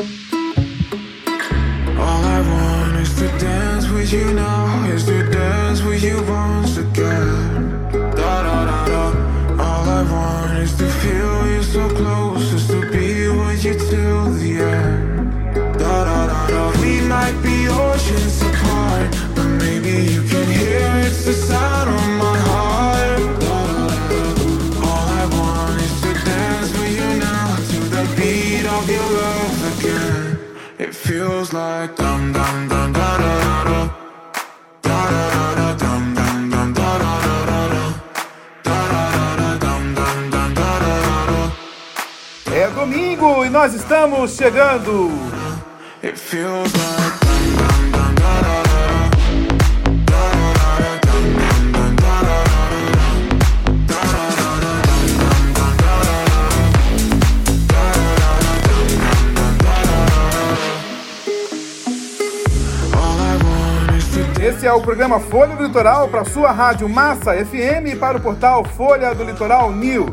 [0.00, 0.04] All
[2.24, 7.67] I want is to dance with you now, is to dance with you once again.
[31.48, 33.90] Feels like dum dum dum da da da da.
[34.82, 37.84] Da da da da dum dum dum da da da da da.
[38.64, 42.54] Da da da da dum dum dum da da da da.
[42.54, 45.10] É domingo e nós estamos chegando.
[46.02, 47.17] It feels like
[64.68, 68.62] é o programa Folha do Litoral para sua rádio Massa FM e para o portal
[68.62, 70.10] Folha do Litoral News.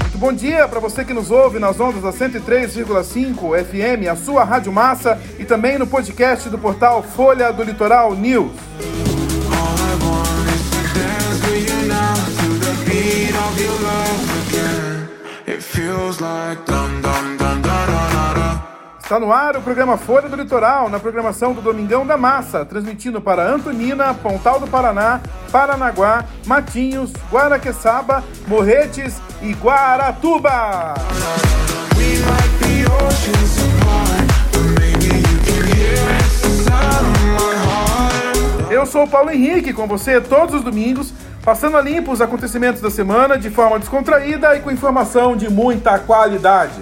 [0.00, 4.42] Muito bom dia para você que nos ouve nas ondas da 103,5 FM, a sua
[4.42, 8.50] rádio Massa e também no podcast do portal Folha do Litoral News.
[15.44, 17.41] It feels like dum dum
[19.12, 23.20] Está no ar o programa Folha do Litoral, na programação do Domingão da Massa, transmitindo
[23.20, 30.94] para Antonina, Pontal do Paraná, Paranaguá, Matinhos, Guaraqueçaba, Morretes e Guaratuba.
[38.70, 41.12] Eu sou o Paulo Henrique, com você todos os domingos,
[41.44, 45.98] passando a limpo os acontecimentos da semana de forma descontraída e com informação de muita
[45.98, 46.80] qualidade.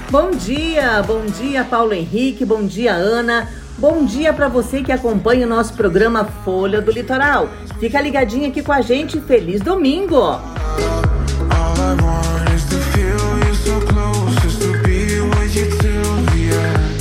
[0.10, 5.46] Bom dia, bom dia Paulo Henrique, bom dia Ana, bom dia para você que acompanha
[5.46, 7.50] o nosso programa Folha do Litoral.
[7.80, 10.40] Fica ligadinho aqui com a gente, feliz domingo!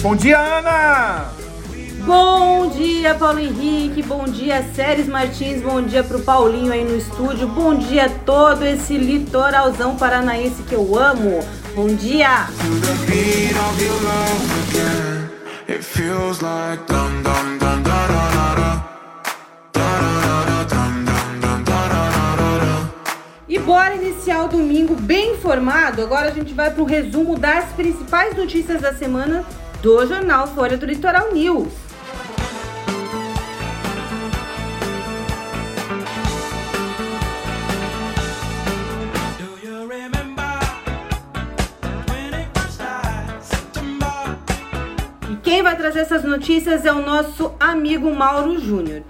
[0.03, 1.37] Bom dia, Ana!
[2.07, 7.49] Bom dia Paulo Henrique, bom dia Séries Martins, bom dia pro Paulinho aí no estúdio,
[7.49, 11.41] bom dia todo esse litoralzão paranaense que eu amo.
[11.75, 12.47] Bom dia!
[15.69, 18.87] It feels like dum dum dum da da da da.
[23.49, 26.03] E bora iniciar o domingo bem informado.
[26.03, 29.45] Agora a gente vai para o resumo das principais notícias da semana
[29.83, 31.86] do jornal Folha do Litoral News.
[45.57, 49.03] Quem vai trazer essas notícias é o nosso amigo Mauro Júnior.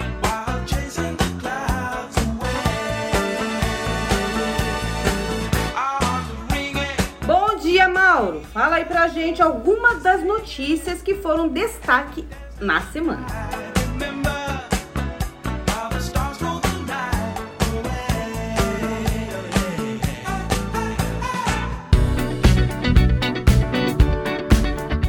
[7.26, 8.42] Bom dia, Mauro.
[8.54, 12.24] Fala aí pra gente algumas das notícias que foram destaque
[12.60, 13.26] na semana.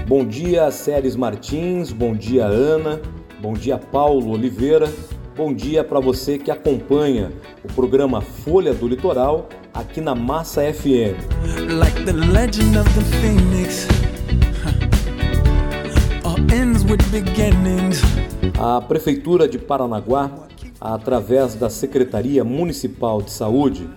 [0.07, 3.01] Bom dia, Séries Martins, bom dia, Ana,
[3.41, 4.89] bom dia, Paulo Oliveira,
[5.35, 7.29] bom dia para você que acompanha
[7.61, 11.19] o programa Folha do Litoral aqui na Massa FM.
[11.77, 13.85] like the legend of the phoenix.
[14.63, 14.77] Huh.
[16.23, 18.01] all ends with beginnings.
[18.57, 20.31] A Prefeitura de Paranaguá,
[20.79, 23.89] através da Secretaria Municipal de Saúde,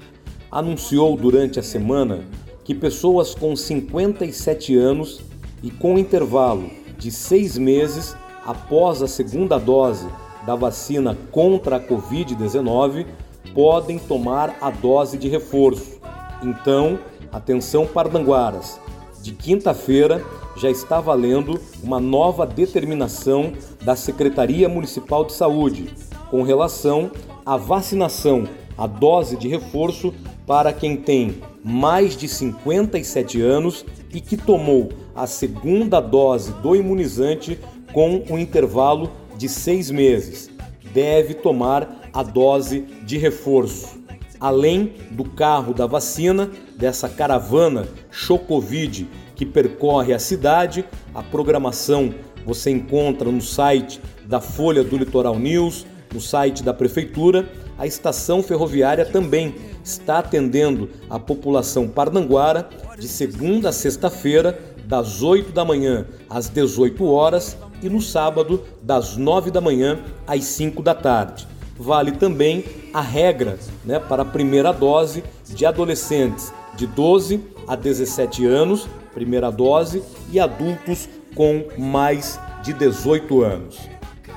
[0.51, 2.25] anunciou durante a semana
[2.65, 5.30] que pessoas com 57 anos
[5.63, 10.09] e com intervalo de seis meses após a segunda dose
[10.47, 13.07] da vacina contra a Covid-19
[13.55, 16.01] podem tomar a dose de reforço.
[16.43, 16.99] Então,
[17.33, 18.81] atenção Pardanguaras,
[19.23, 20.25] de quinta-feira
[20.57, 23.53] já está valendo uma nova determinação
[23.83, 25.95] da Secretaria Municipal de Saúde
[26.31, 27.11] com relação
[27.45, 28.45] à vacinação,
[28.77, 30.15] a dose de reforço
[30.47, 37.59] para quem tem mais de 57 anos e que tomou a segunda dose do imunizante
[37.93, 40.51] com um intervalo de seis meses.
[40.93, 44.01] Deve tomar a dose de reforço.
[44.41, 49.07] Além do carro da vacina, dessa caravana Chocovid
[49.37, 50.85] que percorre a cidade,
[51.15, 52.15] a programação
[52.45, 57.49] você encontra no site da Folha do Litoral News, no site da Prefeitura.
[57.79, 59.55] A estação ferroviária também
[59.91, 67.05] está atendendo a população parnanguara de segunda a sexta-feira, das 8 da manhã às 18
[67.07, 71.47] horas e no sábado, das 9 da manhã às 5 da tarde.
[71.79, 78.45] Vale também a regra né, para a primeira dose de adolescentes de 12 a 17
[78.45, 83.79] anos, primeira dose, e adultos com mais de 18 anos.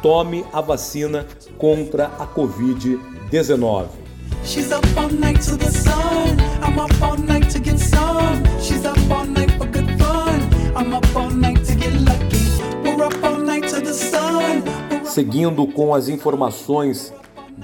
[0.01, 1.25] Tome a vacina
[1.57, 4.02] contra a Covid-19.
[4.45, 6.37] She's up all night to the sun.
[6.61, 8.43] I'm up all night to get some.
[8.59, 10.41] She's up all night for good fun.
[10.75, 12.43] I'm up all night to get lucky.
[12.83, 14.61] We're up all night to the sun.
[15.05, 17.13] Seguindo com as informações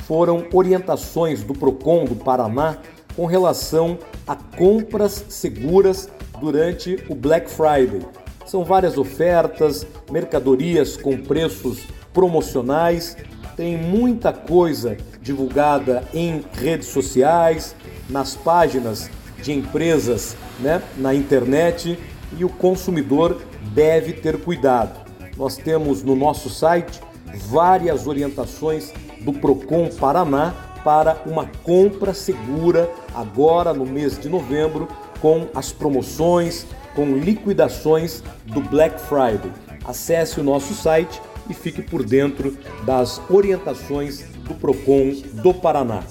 [0.06, 2.78] foram orientações do Procon do Paraná
[3.16, 6.08] com relação a compras seguras
[6.40, 8.00] durante o Black Friday.
[8.46, 13.16] São várias ofertas, mercadorias com preços promocionais,
[13.56, 17.74] tem muita coisa divulgada em redes sociais,
[18.10, 19.08] nas páginas
[19.42, 21.98] de empresas né, na internet
[22.36, 23.40] e o consumidor
[23.72, 25.00] deve ter cuidado.
[25.36, 27.00] Nós temos no nosso site
[27.48, 28.92] várias orientações
[29.24, 30.54] do Procon Paraná
[30.84, 34.86] para uma compra segura agora no mês de novembro
[35.20, 39.50] com as promoções, com liquidações do Black Friday.
[39.84, 46.02] Acesse o nosso site e fique por dentro das orientações do Procon do Paraná.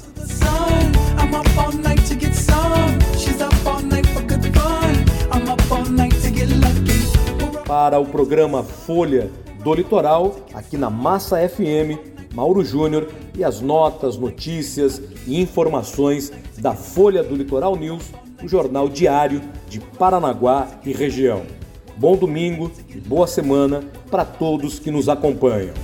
[7.68, 9.30] Para o programa Folha
[9.64, 13.08] do Litoral, aqui na Massa FM, Mauro Júnior
[13.38, 18.12] e as notas, notícias e informações da Folha do Litoral News,
[18.44, 19.40] o jornal diário
[19.70, 21.44] de Paranaguá e região.
[21.96, 25.76] Bom domingo e boa semana para todos que nos acompanham.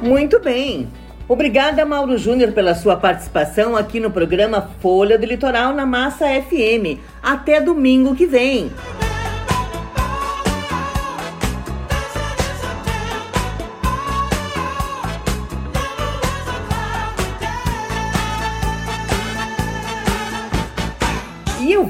[0.00, 0.88] Muito bem.
[1.28, 6.98] Obrigada, Mauro Júnior, pela sua participação aqui no programa Folha do Litoral na Massa FM.
[7.22, 8.70] Até domingo que vem.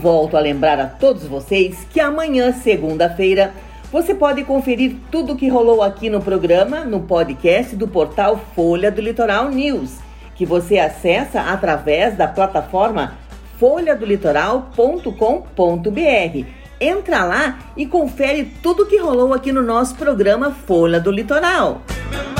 [0.00, 3.52] Volto a lembrar a todos vocês que amanhã, segunda-feira,
[3.92, 8.90] você pode conferir tudo o que rolou aqui no programa no podcast do portal Folha
[8.90, 9.98] do Litoral News,
[10.34, 13.18] que você acessa através da plataforma
[13.58, 16.46] folhadolitoral.com.br.
[16.80, 21.82] Entra lá e confere tudo o que rolou aqui no nosso programa Folha do Litoral.
[22.10, 22.39] volta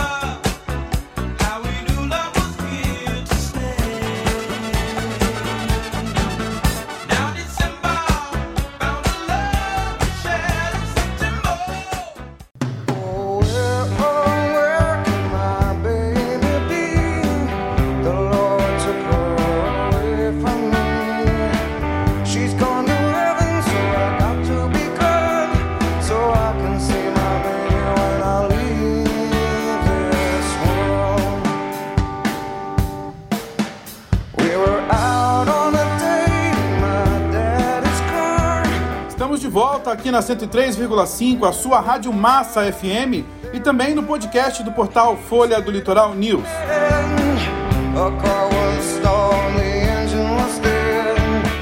[40.11, 45.61] aqui na 103,5, a sua Rádio Massa FM e também no podcast do portal Folha
[45.61, 46.45] do Litoral News.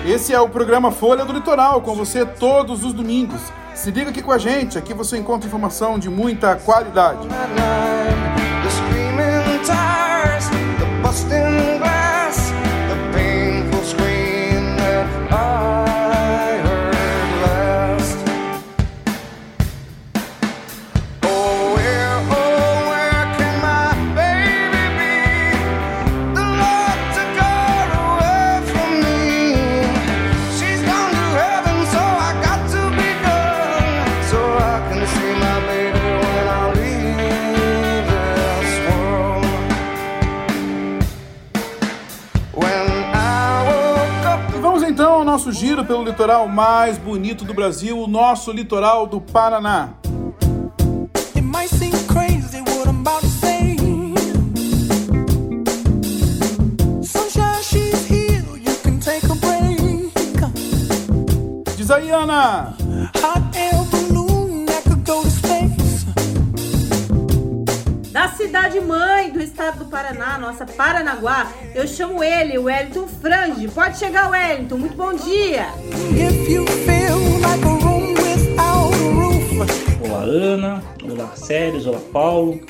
[0.07, 3.41] Esse é o programa Folha do Litoral, com você todos os domingos.
[3.75, 7.29] Se liga aqui com a gente, aqui você encontra informação de muita qualidade.
[46.29, 49.95] Litoral mais bonito do Brasil, o nosso litoral do Paraná.
[61.75, 62.77] Diz aí, Ana!
[68.13, 73.69] Da cidade mãe do estado do Paraná, nossa Paranaguá, eu chamo ele, o Wellington Frange.
[73.69, 74.77] Pode chegar, Wellington.
[74.77, 75.69] Muito bom dia.
[80.01, 80.83] Olá, Ana.
[81.05, 81.87] Olá, Séries.
[81.87, 82.61] Olá, Paulo.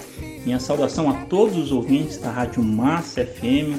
[0.45, 3.79] Minha saudação a todos os ouvintes da Rádio Massa FM,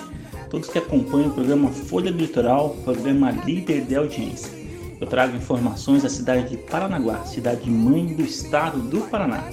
[0.49, 4.51] todos que acompanham o programa Folha do Litoral, programa líder de audiência.
[4.99, 9.45] Eu trago informações da cidade de Paranaguá, cidade mãe do estado do Paraná.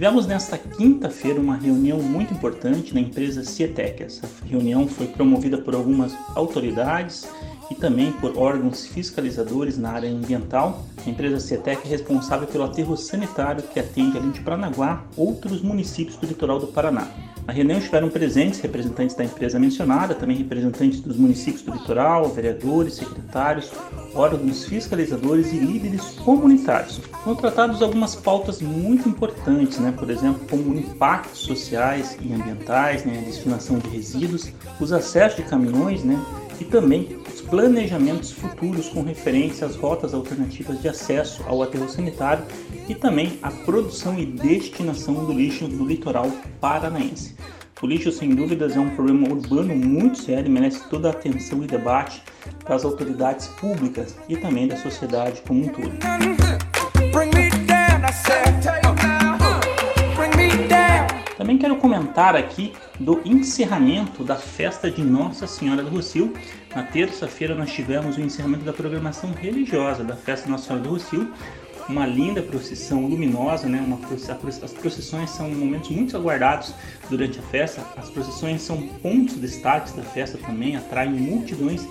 [0.00, 4.02] Tivemos nesta quinta-feira uma reunião muito importante na empresa Cietec.
[4.02, 7.28] Essa reunião foi promovida por algumas autoridades
[7.70, 10.86] e também por órgãos fiscalizadores na área ambiental.
[11.04, 16.16] A empresa Cietec é responsável pelo aterro sanitário que atende, além de Paranaguá, outros municípios
[16.16, 17.06] do litoral do Paraná.
[17.46, 22.94] Na reunião estiveram presentes representantes da empresa mencionada, também representantes dos municípios do litoral, vereadores,
[22.94, 23.72] secretários,
[24.14, 26.98] órgãos fiscalizadores e líderes comunitários.
[27.24, 29.92] Foram tratados algumas pautas muito importantes, né?
[29.96, 33.18] por exemplo, como impactos sociais e ambientais, né?
[33.18, 36.18] a destinação de resíduos, os acessos de caminhões né?
[36.60, 42.44] E também os planejamentos futuros com referência às rotas alternativas de acesso ao aterro sanitário
[42.88, 47.34] e também a produção e destinação do lixo no litoral paranaense.
[47.82, 51.64] O lixo, sem dúvidas, é um problema urbano muito sério e merece toda a atenção
[51.64, 52.22] e debate
[52.68, 55.92] das autoridades públicas e também da sociedade como um todo.
[61.40, 66.34] Também quero comentar aqui do encerramento da festa de Nossa Senhora do Rocio.
[66.76, 71.32] Na terça-feira nós tivemos o encerramento da programação religiosa da festa Nossa Senhora do Rocio,
[71.88, 73.80] uma linda procissão luminosa, né?
[73.80, 73.98] Uma,
[74.62, 76.74] as procissões são momentos muito aguardados
[77.08, 77.86] durante a festa.
[77.96, 81.88] As procissões são pontos destaques da festa também, atraem multidões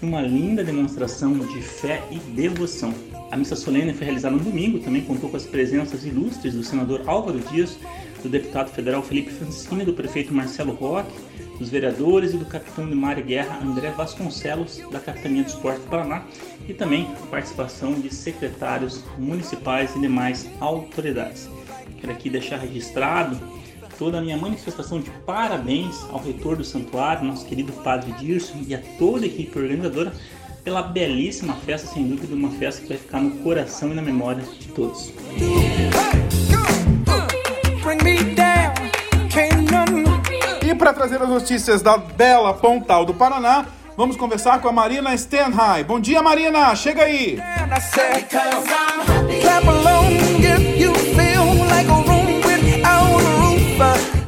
[0.00, 2.94] e uma linda demonstração de fé e devoção.
[3.32, 7.02] A missa solene foi realizada no domingo, também contou com as presenças ilustres do senador
[7.06, 7.76] Álvaro Dias,
[8.22, 11.12] do deputado federal Felipe Francini, do prefeito Marcelo Roque,
[11.58, 15.80] dos vereadores e do capitão de mar e guerra André Vasconcelos, da Capitania do Esporte
[15.80, 16.24] do Paraná,
[16.68, 21.48] e também a participação de secretários municipais e demais autoridades.
[22.00, 23.38] Quero aqui deixar registrado
[23.98, 28.74] toda a minha manifestação de parabéns ao reitor do santuário, nosso querido Padre Dirson, e
[28.74, 30.12] a toda a equipe organizadora
[30.64, 34.42] pela belíssima festa, sem dúvida, uma festa que vai ficar no coração e na memória
[34.42, 35.12] de todos.
[40.64, 45.14] E para trazer as notícias da bela Pontal do Paraná, vamos conversar com a Marina
[45.16, 45.84] Stenhai.
[45.84, 47.38] Bom dia, Marina, chega aí.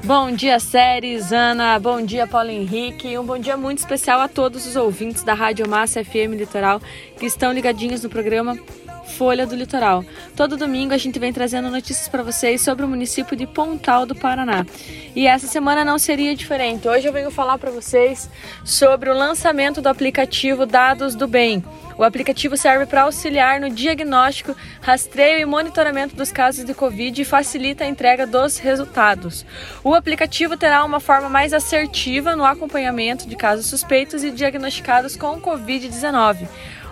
[0.04, 1.78] Bom dia, Séries, Ana.
[1.78, 3.09] Bom dia, Paulo Henrique.
[3.09, 6.83] E um bom dia muito especial a todos os ouvintes da Rádio Massa FM Litoral
[7.18, 8.59] que estão ligadinhos no programa
[9.04, 10.04] Folha do Litoral.
[10.37, 14.14] Todo domingo a gente vem trazendo notícias para vocês sobre o município de Pontal do
[14.14, 14.66] Paraná.
[15.14, 16.88] E essa semana não seria diferente.
[16.88, 18.28] Hoje eu venho falar para vocês
[18.64, 21.62] sobre o lançamento do aplicativo Dados do Bem.
[21.96, 27.25] O aplicativo serve para auxiliar no diagnóstico, rastreio e monitoramento dos casos de Covid e
[27.25, 29.46] facilita a entrega dos resultados.
[29.84, 35.40] O aplicativo terá uma forma mais assertiva no acompanhamento de casos suspeitos e diagnosticados com
[35.40, 36.49] Covid-19.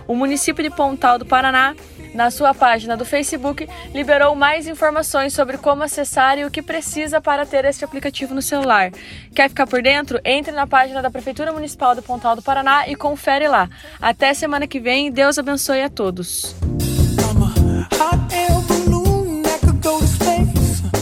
[0.07, 1.75] O município de Pontal do Paraná
[2.15, 7.21] na sua página do Facebook, liberou mais informações sobre como acessar e o que precisa
[7.21, 8.91] para ter este aplicativo no celular.
[9.35, 10.21] Quer ficar por dentro?
[10.25, 13.69] Entre na página da Prefeitura Municipal do Pontal do Paraná e confere lá.
[14.01, 16.55] Até semana que vem, Deus abençoe a todos.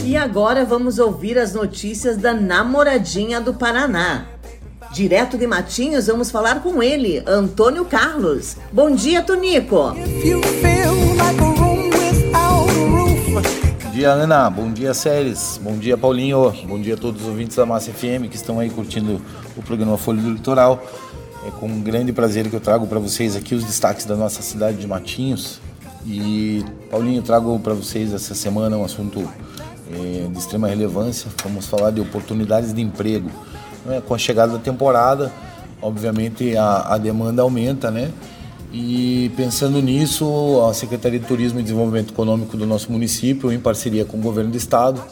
[0.03, 4.25] E agora vamos ouvir as notícias da namoradinha do Paraná.
[4.93, 8.57] Direto de Matinhos, vamos falar com ele, Antônio Carlos.
[8.73, 9.95] Bom dia, Tonico.
[13.83, 14.49] Bom dia, Ana.
[14.49, 15.57] Bom dia, Séries.
[15.63, 16.51] Bom dia, Paulinho.
[16.67, 19.21] Bom dia a todos os ouvintes da Massa FM que estão aí curtindo
[19.55, 20.83] o programa Folha do Litoral.
[21.47, 24.41] É com um grande prazer que eu trago para vocês aqui os destaques da nossa
[24.41, 25.61] cidade de Matinhos.
[26.05, 29.21] E, Paulinho, trago para vocês essa semana um assunto
[29.89, 31.31] é, de extrema relevância.
[31.43, 33.31] Vamos falar de oportunidades de emprego.
[33.85, 34.01] Né?
[34.07, 35.31] Com a chegada da temporada,
[35.81, 38.11] obviamente a, a demanda aumenta, né?
[38.73, 44.05] E pensando nisso, a Secretaria de Turismo e Desenvolvimento Econômico do nosso município, em parceria
[44.05, 45.03] com o governo do estado,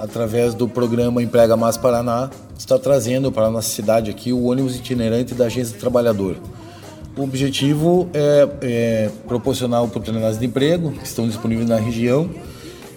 [0.00, 4.74] através do programa Emprega Mais Paraná, está trazendo para a nossa cidade aqui o ônibus
[4.74, 6.36] itinerante da Agência do Trabalhador.
[7.16, 12.28] O objetivo é, é proporcionar oportunidades de emprego que estão disponíveis na região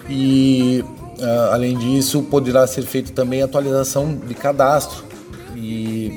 [0.09, 0.83] e,
[1.21, 5.08] ah, além disso, poderá ser feita também a atualização de cadastro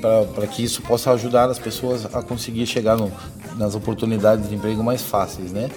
[0.03, 3.11] para que isso possa ajudar as pessoas a conseguir chegar no,
[3.57, 5.71] nas oportunidades de emprego mais fáceis, né?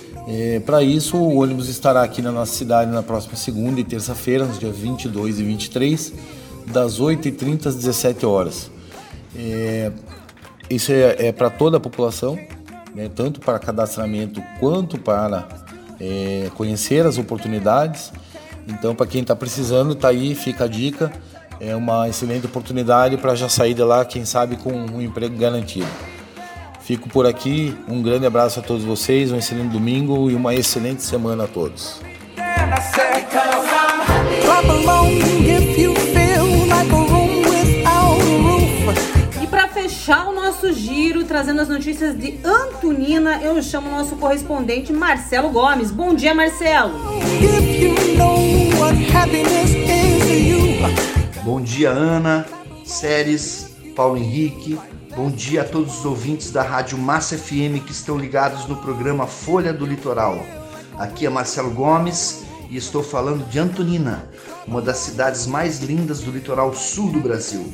[0.66, 4.58] para isso, o ônibus estará aqui na nossa cidade na próxima segunda e terça-feira, nos
[4.58, 6.14] dias 22 e 23,
[6.66, 8.72] das 8h30 às 17 horas.
[9.36, 9.92] É,
[10.70, 12.40] isso é, é para toda a população,
[12.96, 15.48] né, tanto para cadastramento quanto para
[16.00, 18.12] é, conhecer as oportunidades.
[18.68, 21.12] Então, para quem está precisando, está aí, fica a dica.
[21.60, 25.88] É uma excelente oportunidade para já sair de lá, quem sabe, com um emprego garantido.
[26.82, 31.02] Fico por aqui, um grande abraço a todos vocês, um excelente domingo e uma excelente
[31.02, 32.00] semana a todos.
[39.42, 44.16] E para fechar o nosso giro, trazendo as notícias de Antonina, eu chamo o nosso
[44.18, 45.90] correspondente Marcelo Gomes.
[45.90, 46.94] Bom dia, Marcelo.
[51.46, 52.44] Bom dia, Ana,
[52.84, 54.80] Séries, Paulo Henrique,
[55.16, 59.28] Bom dia a todos os ouvintes da Rádio Massa FM que estão ligados no programa
[59.28, 60.44] Folha do Litoral.
[60.98, 64.28] Aqui é Marcelo Gomes e estou falando de Antonina,
[64.66, 67.72] uma das cidades mais lindas do litoral sul do Brasil.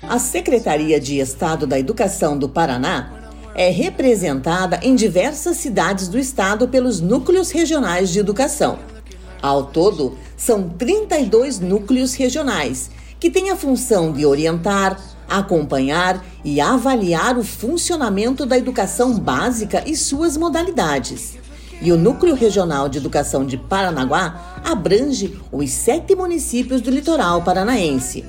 [0.04, 6.68] A Secretaria de Estado da Educação do Paraná é representada em diversas cidades do estado
[6.68, 8.78] pelos núcleos regionais de educação.
[9.42, 17.40] Ao todo, são 32 núcleos regionais, que têm a função de orientar, acompanhar e avaliar
[17.40, 21.41] o funcionamento da educação básica e suas modalidades.
[21.82, 28.24] E o Núcleo Regional de Educação de Paranaguá abrange os sete municípios do litoral paranaense.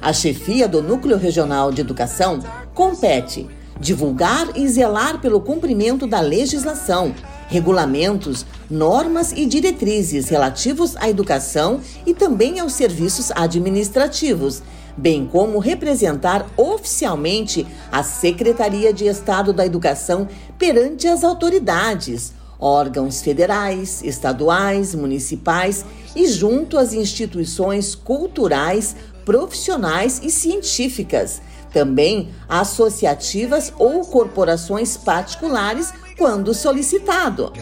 [0.00, 2.40] A chefia do Núcleo Regional de Educação
[2.74, 7.14] compete divulgar e zelar pelo cumprimento da legislação,
[7.46, 14.60] regulamentos, normas e diretrizes relativos à educação e também aos serviços administrativos,
[14.96, 20.26] bem como representar oficialmente a Secretaria de Estado da Educação
[20.58, 28.94] perante as autoridades, órgãos federais, estaduais, municipais e junto às instituições culturais,
[29.24, 37.52] profissionais e científicas, também associativas ou corporações particulares, quando solicitado.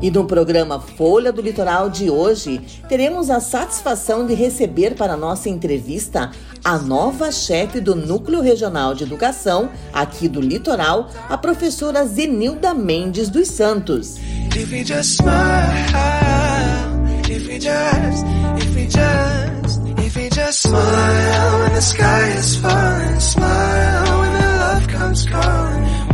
[0.00, 5.48] E no programa Folha do Litoral de hoje, teremos a satisfação de receber para nossa
[5.48, 6.30] entrevista
[6.62, 13.28] a nova chefe do Núcleo Regional de Educação aqui do Litoral, a professora Zenilda Mendes
[13.28, 14.16] dos Santos.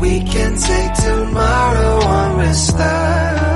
[0.01, 3.54] We can take tomorrow one with style.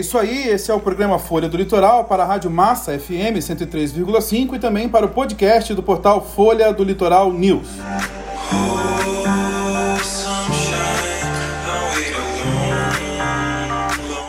[0.00, 4.54] Isso aí, esse é o programa Folha do Litoral para a Rádio Massa FM 103,5
[4.54, 7.68] e também para o podcast do portal Folha do Litoral News.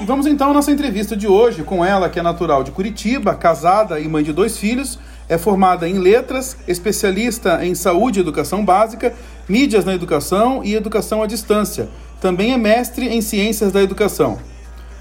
[0.02, 3.34] E vamos então à nossa entrevista de hoje com ela, que é natural de Curitiba,
[3.34, 8.64] casada e mãe de dois filhos, é formada em letras, especialista em saúde e educação
[8.64, 9.16] básica,
[9.50, 11.90] mídias na educação e educação à distância.
[12.22, 14.38] Também é mestre em ciências da educação.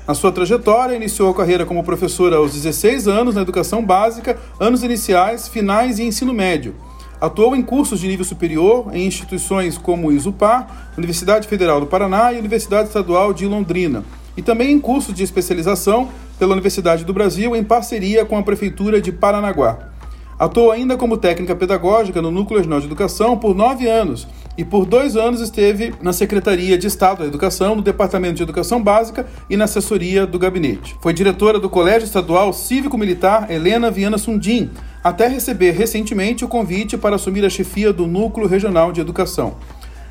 [0.06, 4.82] Na sua trajetória, iniciou a carreira como professora aos 16 anos na educação básica, anos
[4.82, 6.74] iniciais, finais e ensino médio.
[7.18, 12.38] Atuou em cursos de nível superior em instituições como ISUPAR, Universidade Federal do Paraná e
[12.38, 14.04] Universidade Estadual de Londrina,
[14.36, 19.00] e também em cursos de especialização pela Universidade do Brasil em parceria com a Prefeitura
[19.00, 19.93] de Paranaguá.
[20.36, 24.26] Atuou ainda como técnica pedagógica no Núcleo Regional de Educação por nove anos
[24.58, 28.82] e por dois anos esteve na Secretaria de Estado da Educação, no Departamento de Educação
[28.82, 30.96] Básica e na assessoria do gabinete.
[31.00, 34.70] Foi diretora do Colégio Estadual Cívico-Militar Helena Viana Sundim,
[35.04, 39.54] até receber recentemente o convite para assumir a chefia do Núcleo Regional de Educação.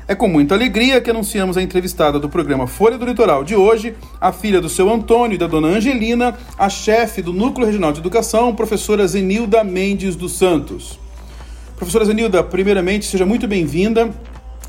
[0.06, 3.94] É com muita alegria que anunciamos a entrevistada do programa Folha do Litoral de hoje,
[4.20, 8.00] a filha do seu Antônio e da dona Angelina, a chefe do Núcleo Regional de
[8.00, 10.98] Educação, professora Zenilda Mendes dos Santos.
[11.74, 14.10] Professora Zenilda, primeiramente, seja muito bem-vinda.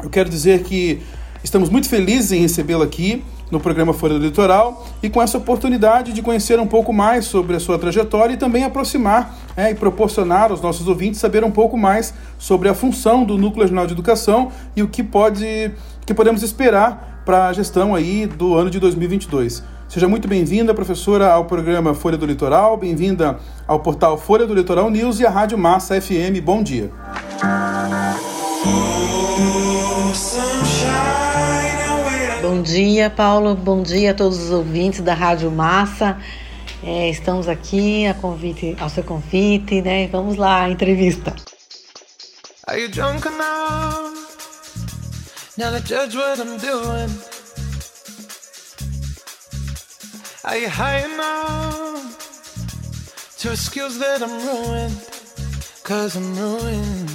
[0.01, 1.01] Eu quero dizer que
[1.43, 3.21] estamos muito felizes em recebê-la aqui
[3.55, 7.55] no programa Folha do Litoral e com essa oportunidade de conhecer um pouco mais sobre
[7.55, 11.77] a sua trajetória e também aproximar é, e proporcionar aos nossos ouvintes saber um pouco
[11.77, 15.71] mais sobre a função do Núcleo Regional de Educação e o que pode
[16.05, 19.63] que podemos esperar para a gestão aí do ano de 2022.
[19.87, 24.91] Seja muito bem-vinda, professora, ao programa Folha do Litoral, bem-vinda ao portal Folha do Litoral
[24.91, 26.41] News e à Rádio Massa FM.
[26.43, 26.91] Bom dia.
[32.55, 33.53] Bom dia, Paulo.
[33.53, 36.17] Bom dia a todos os ouvintes da Rádio Massa.
[36.81, 40.07] É, estamos aqui a convite, ao seu convite, né?
[40.07, 41.35] Vamos lá, entrevista.
[42.65, 44.15] Are you drunk enough
[45.57, 47.11] now to judge what I'm doing?
[50.45, 52.15] Are you high enough
[53.39, 54.95] to excuse that I'm ruined?
[55.83, 57.11] Cause I'm ruined.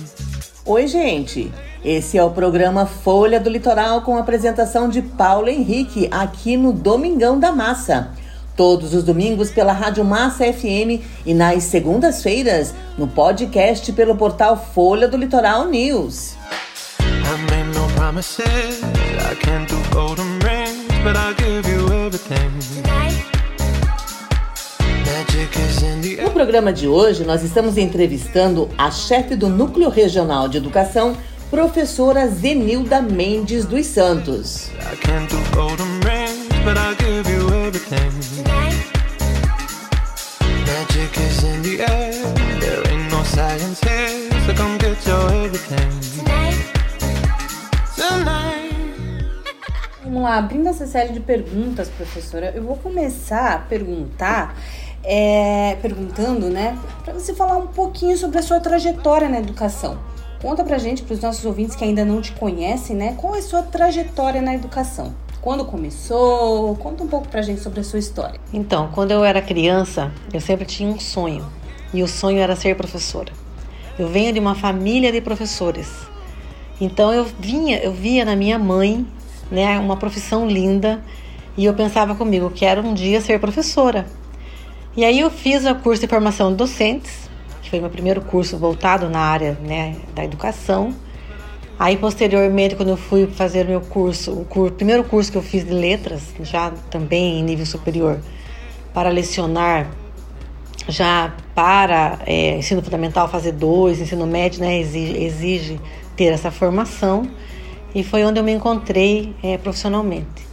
[0.66, 1.50] Oi, gente.
[1.84, 7.40] Esse é o programa Folha do Litoral com apresentação de Paulo Henrique aqui no Domingão
[7.40, 8.10] da Massa.
[8.54, 15.08] Todos os domingos pela Rádio Massa FM e nas segundas-feiras no podcast pelo portal Folha
[15.08, 16.34] do Litoral News.
[26.22, 31.16] No programa de hoje, nós estamos entrevistando a chefe do Núcleo Regional de Educação
[31.50, 34.70] professora Zenilda Mendes dos Santos.
[50.04, 54.56] Vamos lá, abrindo essa série de perguntas, professora, eu vou começar a perguntar,
[55.02, 59.98] é, perguntando, né, para você falar um pouquinho sobre a sua trajetória na educação.
[60.40, 63.14] Conta pra gente, para os nossos ouvintes que ainda não te conhecem, né?
[63.18, 65.14] Qual é a sua trajetória na educação?
[65.42, 66.74] Quando começou?
[66.76, 68.40] Conta um pouco pra gente sobre a sua história.
[68.50, 71.46] Então, quando eu era criança, eu sempre tinha um sonho.
[71.92, 73.30] E o sonho era ser professora.
[73.98, 75.90] Eu venho de uma família de professores.
[76.80, 79.06] Então eu vinha, eu via na minha mãe,
[79.50, 81.04] né, uma profissão linda,
[81.54, 84.06] e eu pensava comigo, quero um dia ser professora.
[84.96, 87.19] E aí eu fiz o curso de formação de docentes
[87.70, 90.92] foi meu primeiro curso voltado na área né, da educação.
[91.78, 95.64] Aí, posteriormente, quando eu fui fazer meu curso, o, curso, primeiro curso que eu fiz
[95.64, 98.18] de letras, já também em nível superior,
[98.92, 99.88] para lecionar,
[100.88, 105.80] já para é, ensino fundamental, fase 2, ensino médio, né, exige, exige,
[106.16, 107.30] ter essa formação,
[107.94, 110.50] e foi onde eu me encontrei é, profissionalmente.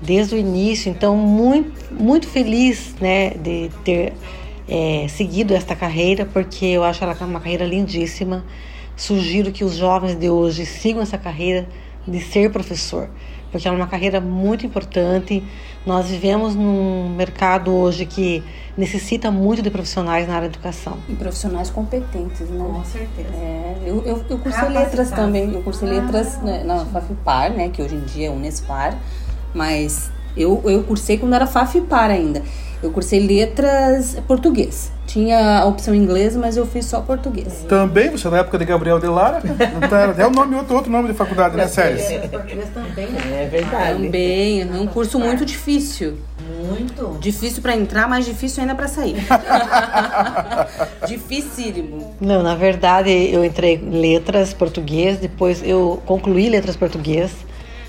[0.00, 4.12] Desde o início, então, muito, muito feliz né, de ter
[4.70, 8.44] é, seguido esta carreira, porque eu acho ela uma carreira lindíssima
[9.00, 11.66] Sugiro que os jovens de hoje sigam essa carreira
[12.06, 13.08] de ser professor,
[13.50, 15.42] porque é uma carreira muito importante.
[15.86, 18.44] Nós vivemos num mercado hoje que
[18.76, 20.98] necessita muito de profissionais na área da educação.
[21.08, 22.62] E profissionais competentes, né?
[22.62, 23.30] Com certeza.
[23.32, 25.50] É, eu, eu, eu cursei letras também.
[25.50, 27.70] Eu cursei letras ah, né, na FAFIPAR, né?
[27.70, 28.98] Que hoje em dia é Unespar.
[29.54, 32.42] Mas eu, eu cursei quando era FAFIPAR ainda.
[32.82, 34.90] Eu cursei letras português.
[35.06, 37.66] Tinha a opção inglês, mas eu fiz só português.
[37.68, 39.42] Também, você na época de Gabriel de Lara,
[40.16, 42.06] é o nome, outro, outro nome de faculdade, né, Séries?
[42.30, 43.42] Português também, né?
[43.42, 44.04] É verdade.
[44.04, 46.16] Também, é um curso muito difícil.
[46.66, 47.18] Muito.
[47.20, 49.16] Difícil para entrar, mas difícil ainda para sair.
[51.06, 52.14] Dificílimo.
[52.20, 57.32] Não, na verdade, eu entrei em letras português, depois eu concluí letras português.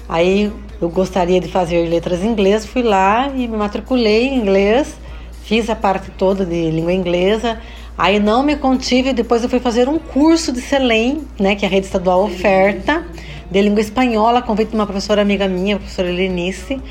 [0.09, 0.51] Aí
[0.81, 4.99] eu gostaria de fazer letras em inglês, fui lá e me matriculei em inglês,
[5.43, 7.61] fiz a parte toda de língua inglesa.
[7.95, 11.67] Aí não me contive, depois eu fui fazer um curso de CELEM, né, que é
[11.67, 13.05] a rede estadual oferta,
[13.51, 16.81] de língua espanhola, convite de uma professora amiga minha, a professora Helenice.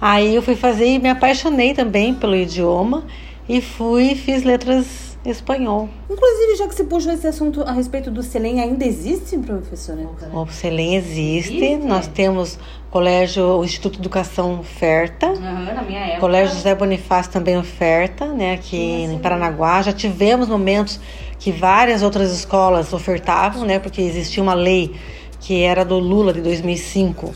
[0.00, 3.04] Aí eu fui fazer e me apaixonei também pelo idioma
[3.48, 5.88] e fui fiz letras espanhol.
[6.10, 10.06] Inclusive, já que você puxou esse assunto a respeito do CELEM, ainda existe, professora?
[10.32, 11.56] O CELEM existe.
[11.56, 11.86] existe.
[11.86, 12.58] Nós temos
[12.90, 15.28] colégio, o Instituto de Educação oferta.
[15.28, 16.20] Uhum, na minha época.
[16.20, 18.54] Colégio José Bonifácio também oferta, né?
[18.54, 19.82] Aqui Nossa, em Paranaguá.
[19.82, 21.00] Já tivemos momentos
[21.38, 23.78] que várias outras escolas ofertavam, né?
[23.78, 24.94] Porque existia uma lei
[25.40, 27.32] que era do Lula de 2005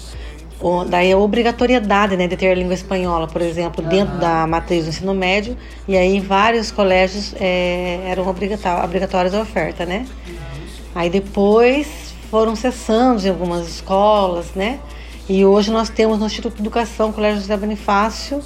[0.61, 3.91] o, daí a obrigatoriedade né, de ter a língua espanhola, por exemplo, uhum.
[3.91, 9.87] dentro da matriz do ensino médio, e aí vários colégios é, eram obrigatórios a oferta,
[9.87, 10.07] né?
[10.27, 10.35] Uhum.
[10.95, 14.81] Aí depois foram cessando em algumas escolas, né?
[15.29, 18.43] E hoje nós temos no Instituto de Educação, Colégio José Bonifácio,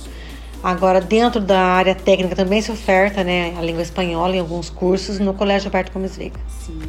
[0.63, 5.19] Agora, dentro da área técnica também se oferta né, a língua espanhola em alguns cursos
[5.19, 6.39] no Colégio Alberto Gomes Veiga.
[6.47, 6.81] Sim.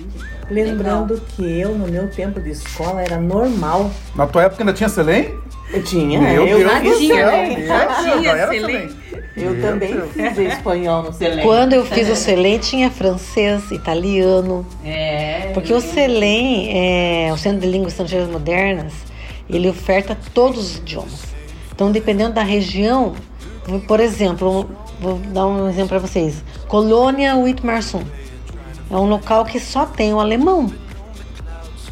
[0.50, 1.28] Lembrando Legal.
[1.36, 3.92] que eu, no meu tempo de escola, era normal.
[4.16, 5.36] Na tua época ainda tinha Selém?
[5.72, 6.22] Eu tinha.
[6.22, 7.28] Meu eu Deus tinha,
[8.04, 8.90] tinha Selém.
[9.36, 10.12] Eu Meu também Deus.
[10.12, 11.44] fiz espanhol no Selém.
[11.44, 14.66] Quando eu fiz o Selém, tinha francês, italiano.
[14.86, 15.50] É.
[15.54, 16.70] Porque o Selém,
[17.28, 18.94] é, o Centro de Línguas Estrangeiras Modernas,
[19.50, 21.24] ele oferta todos os idiomas.
[21.74, 23.16] Então, dependendo da região,
[23.88, 26.44] por exemplo, vou dar um exemplo para vocês.
[26.68, 28.04] Colônia Whitmarsum.
[28.90, 30.72] É um local que só tem o alemão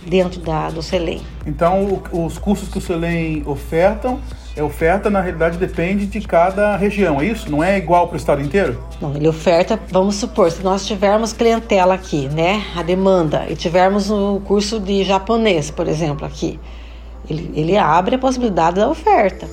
[0.06, 1.22] dentro da, do Selem.
[1.46, 4.20] Então, os cursos que o Selem ofertam,
[4.56, 7.50] é oferta, na realidade, depende de cada região, é isso?
[7.50, 8.84] Não é igual para o estado inteiro?
[9.00, 14.10] Não, ele oferta, vamos supor, se nós tivermos clientela aqui, né, a demanda, e tivermos
[14.12, 16.60] o curso de japonês, por exemplo, aqui,
[17.30, 19.48] ele, ele abre a possibilidade da oferta.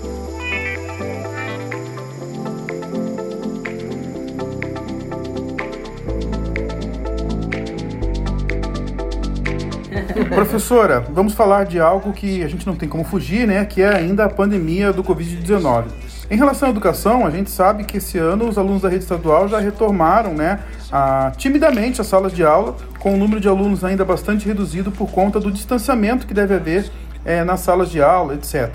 [10.35, 13.65] Professora, vamos falar de algo que a gente não tem como fugir, né?
[13.65, 15.85] Que é ainda a pandemia do Covid-19.
[16.31, 19.49] Em relação à educação, a gente sabe que esse ano os alunos da rede estadual
[19.49, 20.61] já retornaram, né,
[20.93, 25.11] a, timidamente às salas de aula, com o número de alunos ainda bastante reduzido por
[25.11, 26.91] conta do distanciamento que deve haver
[27.25, 28.69] é, nas salas de aula, etc.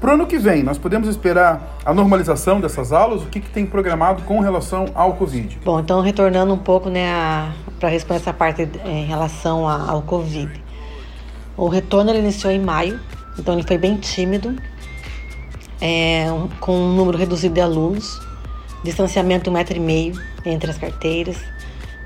[0.00, 3.22] Para o ano que vem, nós podemos esperar a normalização dessas aulas?
[3.22, 5.60] O que, que tem programado com relação ao Covid?
[5.64, 10.63] Bom, então retornando um pouco né, para responder essa parte em relação ao Covid.
[11.56, 13.00] O retorno ele iniciou em maio,
[13.38, 14.56] então ele foi bem tímido,
[15.80, 16.26] é,
[16.60, 18.20] com um número reduzido de alunos,
[18.82, 21.36] distanciamento de um metro e meio entre as carteiras.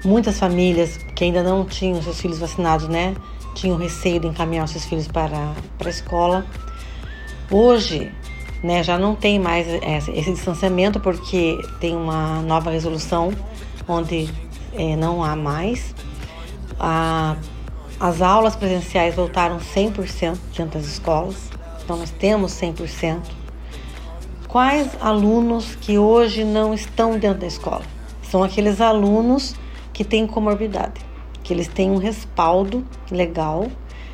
[0.05, 3.15] Muitas famílias que ainda não tinham seus filhos vacinados, né,
[3.55, 6.47] tinham receio de encaminhar seus filhos para, para a escola.
[7.51, 8.13] Hoje,
[8.63, 13.33] né, já não tem mais esse distanciamento porque tem uma nova resolução
[13.87, 14.29] onde
[14.75, 15.95] é, não há mais.
[16.79, 17.37] A
[18.01, 21.51] as aulas presenciais voltaram 100% dentro das escolas,
[21.83, 23.19] então nós temos 100%.
[24.47, 27.83] Quais alunos que hoje não estão dentro da escola?
[28.23, 29.55] São aqueles alunos
[29.93, 31.01] que têm comorbidade,
[31.43, 33.67] que eles têm um respaldo legal.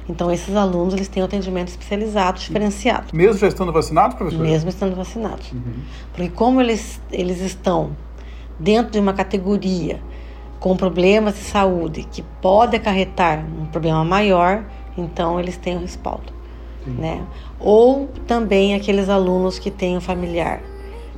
[0.09, 3.07] Então, esses alunos eles têm um atendimento especializado, diferenciado.
[3.13, 4.43] Mesmo já estando vacinados, professor?
[4.43, 5.53] Mesmo estando vacinados.
[5.53, 5.75] Uhum.
[6.13, 7.97] Porque como eles, eles estão
[8.59, 10.01] dentro de uma categoria
[10.65, 14.65] com problemas de saúde que pode acarretar um problema maior,
[14.97, 16.33] então eles têm o respaldo,
[16.87, 17.23] né?
[17.61, 20.63] Ou também aqueles alunos que têm um familiar,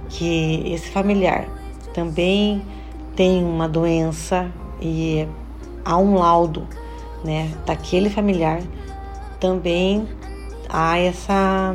[0.08, 1.46] que esse familiar
[1.94, 2.60] também
[3.14, 4.50] tem uma doença
[4.82, 5.28] e
[5.84, 6.66] há um laudo,
[7.22, 8.60] né, daquele familiar,
[9.38, 10.08] também
[10.68, 11.72] há essa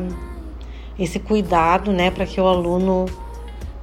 [1.00, 3.06] esse cuidado, né, para que o aluno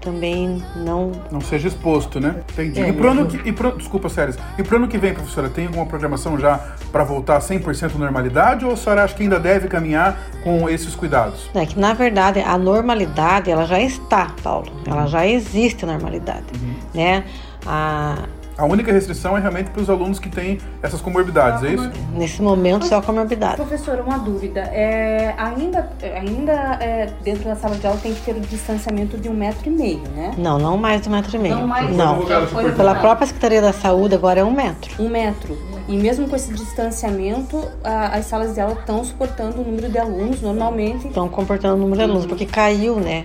[0.01, 2.43] também não Não seja exposto, né?
[2.53, 2.81] Entendi.
[2.81, 4.39] É, e pro ano que, e pro, desculpa, Séries.
[4.57, 6.59] E pro ano que vem, professora, tem alguma programação já
[6.91, 10.95] para voltar 100% à normalidade ou a senhora acha que ainda deve caminhar com esses
[10.95, 11.51] cuidados?
[11.55, 14.71] É que na verdade a normalidade ela já está, Paulo.
[14.87, 16.47] Ela já existe a normalidade,
[16.95, 17.25] né?
[17.67, 18.25] A,
[18.59, 21.91] A única restrição é realmente para os alunos que têm essas comorbidades, é isso?
[22.13, 23.55] nesse momento só comorbidade.
[23.55, 24.63] Professora, uma dúvida.
[24.63, 29.29] É, ainda ainda é, dentro da sala de aula tem que ter o distanciamento de
[29.29, 30.35] um metro e meio, né?
[30.37, 31.55] Não, não mais de um metro e meio.
[31.55, 32.21] Não mais- Não.
[32.49, 34.91] Foi Pela própria Secretaria da Saúde agora é um metro.
[35.03, 35.57] Um metro.
[35.87, 39.99] E mesmo com esse distanciamento, a- as salas de aula estão suportando o número de
[39.99, 41.07] alunos normalmente.
[41.07, 43.25] Estão comportando o número de alunos, porque caiu, né?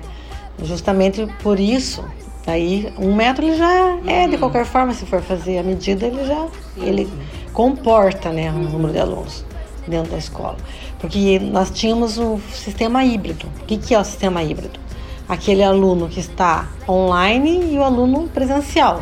[0.61, 2.03] Justamente por isso.
[2.45, 6.25] Aí um metro ele já é de qualquer forma, se for fazer a medida, ele
[6.25, 7.09] já ele
[7.53, 9.45] comporta né, o número de alunos
[9.87, 10.57] dentro da escola.
[10.99, 13.47] Porque nós tínhamos o sistema híbrido.
[13.61, 14.79] O que, que é o sistema híbrido?
[15.27, 19.01] Aquele aluno que está online e o aluno presencial.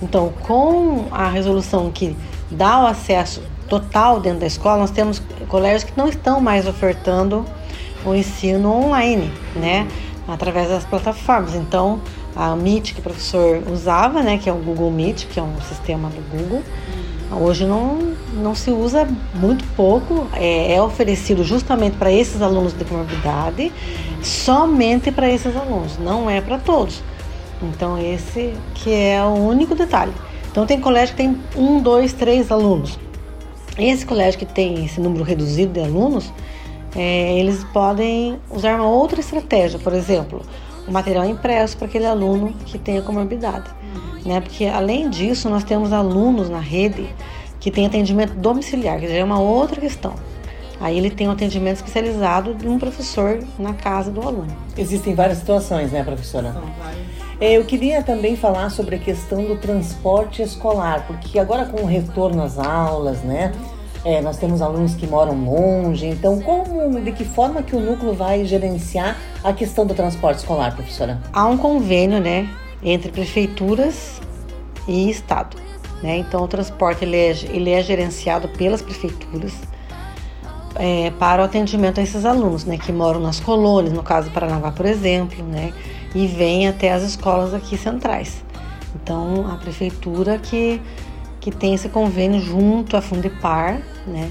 [0.00, 2.16] Então, com a resolução que
[2.50, 7.44] dá o acesso total dentro da escola, nós temos colégios que não estão mais ofertando
[8.04, 9.86] o ensino online, né?
[10.26, 11.54] Através das plataformas.
[11.54, 12.00] Então,
[12.34, 14.38] a Meet que o professor usava, né?
[14.38, 16.62] Que é o Google Meet, que é um sistema do Google,
[17.40, 20.26] hoje não, não se usa muito pouco.
[20.34, 23.72] É, é oferecido justamente para esses alunos de comorbidade,
[24.22, 27.02] somente para esses alunos, não é para todos.
[27.62, 30.12] Então, esse que é o único detalhe.
[30.50, 32.98] Então, tem colégio que tem um, dois, três alunos.
[33.78, 36.30] Esse colégio que tem esse número reduzido de alunos,
[36.94, 40.42] é, eles podem usar uma outra estratégia, por exemplo,
[40.86, 43.70] o material impresso para aquele aluno que tem a comorbidade.
[44.24, 44.40] Né?
[44.40, 47.08] Porque, além disso, nós temos alunos na rede
[47.60, 50.14] que tem atendimento domiciliar, que já é uma outra questão.
[50.80, 54.48] Aí ele tem um atendimento especializado de um professor na casa do aluno.
[54.76, 56.52] Existem várias situações, né, professora?
[57.40, 61.86] É, Eu queria também falar sobre a questão do transporte escolar, porque agora com o
[61.86, 63.52] retorno às aulas, né,
[64.04, 68.12] é, nós temos alunos que moram longe, então como, de que forma que o núcleo
[68.12, 71.20] vai gerenciar a questão do transporte escolar, professora?
[71.32, 72.48] Há um convênio, né,
[72.82, 74.20] entre prefeituras
[74.88, 75.56] e estado,
[76.02, 76.16] né?
[76.16, 79.52] Então o transporte ele é, ele é gerenciado pelas prefeituras
[80.74, 84.32] é, para o atendimento a esses alunos, né, que moram nas colônias, no caso do
[84.32, 85.72] Paranaguá, por exemplo, né,
[86.14, 88.42] e vêm até as escolas aqui centrais.
[88.94, 90.80] Então a prefeitura que
[91.42, 94.30] que tem esse convênio junto à Fundepar, né?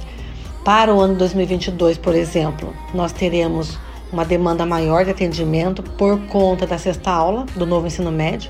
[0.64, 3.78] Para o ano 2022, por exemplo, nós teremos
[4.14, 8.50] uma demanda maior de atendimento por conta da sexta aula do novo ensino médio.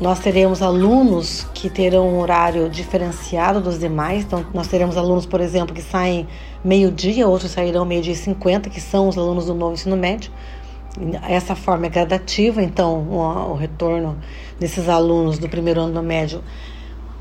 [0.00, 4.24] Nós teremos alunos que terão um horário diferenciado dos demais.
[4.24, 6.26] Então, nós teremos alunos, por exemplo, que saem
[6.64, 10.32] meio-dia, outros sairão meio-dia e 50, que são os alunos do novo ensino médio.
[11.28, 14.18] Essa forma é gradativa, então o, retorno
[14.58, 16.42] desses alunos do primeiro ano do médio,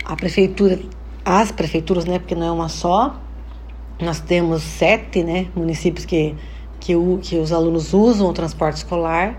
[0.08, 0.80] a prefeitura,
[1.26, 3.20] as prefeituras, né, porque não é uma só,
[4.00, 6.34] nós temos sete né, municípios que,
[6.80, 9.38] que, o, que os alunos usam o transporte escolar.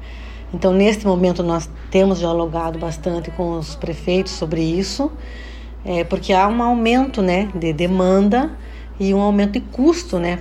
[0.52, 5.10] Então, neste momento, nós temos dialogado bastante com os prefeitos sobre isso,
[5.86, 8.50] é, porque há um aumento né, de demanda
[9.00, 10.38] e um aumento de custo né,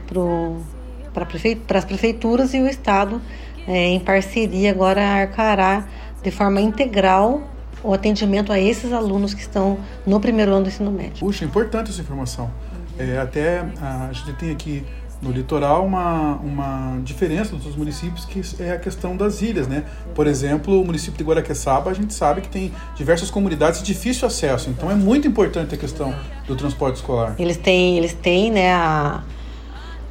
[1.13, 3.21] para prefe as prefeituras e o Estado,
[3.65, 5.87] é, em parceria, agora arcará
[6.21, 7.43] de forma integral
[7.83, 11.19] o atendimento a esses alunos que estão no primeiro ano do ensino médio.
[11.19, 12.51] Puxa, importante essa informação.
[12.97, 14.83] É, até a gente tem aqui
[15.21, 19.83] no litoral uma, uma diferença dos municípios que é a questão das ilhas, né?
[20.13, 24.27] Por exemplo, o município de Guaraqueçaba, a gente sabe que tem diversas comunidades de difícil
[24.27, 26.13] acesso, então é muito importante a questão
[26.45, 27.35] do transporte escolar.
[27.39, 29.23] Eles têm, eles têm, né, a,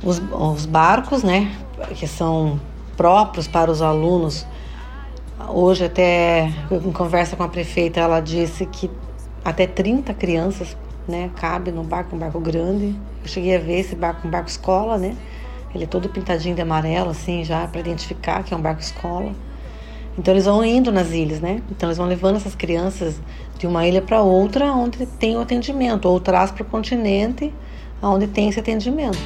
[0.03, 1.53] os, os barcos, né,
[1.95, 2.61] que são
[2.97, 4.45] próprios para os alunos.
[5.39, 8.91] Hoje até em conversa com a prefeita, ela disse que
[9.45, 10.75] até 30 crianças
[11.07, 12.95] né, cabe no barco, um barco grande.
[13.23, 15.15] Eu cheguei a ver esse barco, um barco escola, né?
[15.75, 19.33] Ele é todo pintadinho de amarelo, assim, já para identificar que é um barco escola.
[20.19, 21.63] Então eles vão indo nas ilhas, né?
[21.71, 23.21] Então eles vão levando essas crianças
[23.59, 27.53] de uma ilha para outra, onde tem o atendimento, ou traz para o continente,
[28.03, 29.19] onde tem esse atendimento.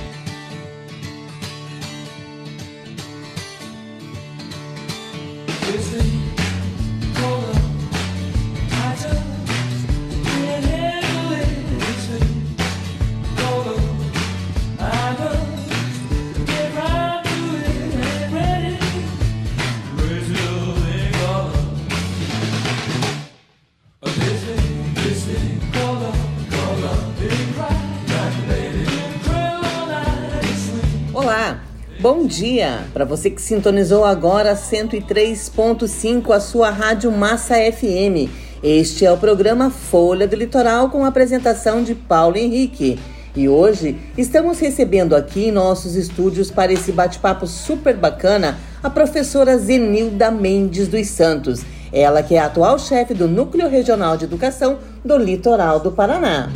[32.30, 38.30] Dia para você que sintonizou agora 103.5 a sua Rádio Massa FM.
[38.62, 43.00] Este é o programa Folha do Litoral com a apresentação de Paulo Henrique.
[43.34, 49.58] E hoje estamos recebendo aqui em nossos estúdios para esse bate-papo super bacana a professora
[49.58, 51.62] Zenilda Mendes dos Santos.
[51.92, 56.48] Ela que é a atual chefe do Núcleo Regional de Educação do Litoral do Paraná.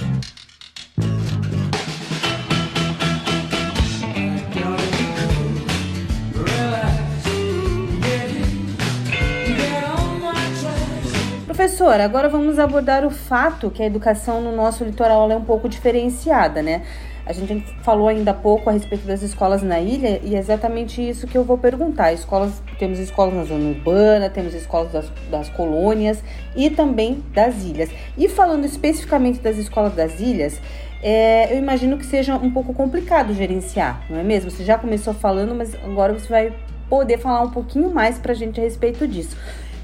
[11.74, 15.68] Professora, agora vamos abordar o fato que a educação no nosso litoral é um pouco
[15.68, 16.82] diferenciada, né?
[17.26, 21.02] A gente falou ainda há pouco a respeito das escolas na ilha e é exatamente
[21.02, 22.12] isso que eu vou perguntar.
[22.12, 26.22] Escolas, temos escolas na zona urbana, temos escolas das, das colônias
[26.54, 27.90] e também das ilhas.
[28.16, 30.60] E falando especificamente das escolas das ilhas,
[31.02, 34.48] é, eu imagino que seja um pouco complicado gerenciar, não é mesmo?
[34.48, 36.54] Você já começou falando, mas agora você vai
[36.88, 39.36] poder falar um pouquinho mais para a gente a respeito disso.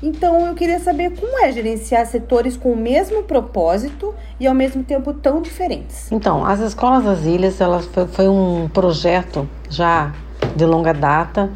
[0.03, 4.83] Então eu queria saber como é gerenciar setores com o mesmo propósito e ao mesmo
[4.83, 6.11] tempo tão diferentes.
[6.11, 7.59] Então, as escolas das ilhas,
[7.93, 10.13] foi, foi um projeto já
[10.57, 11.51] de longa data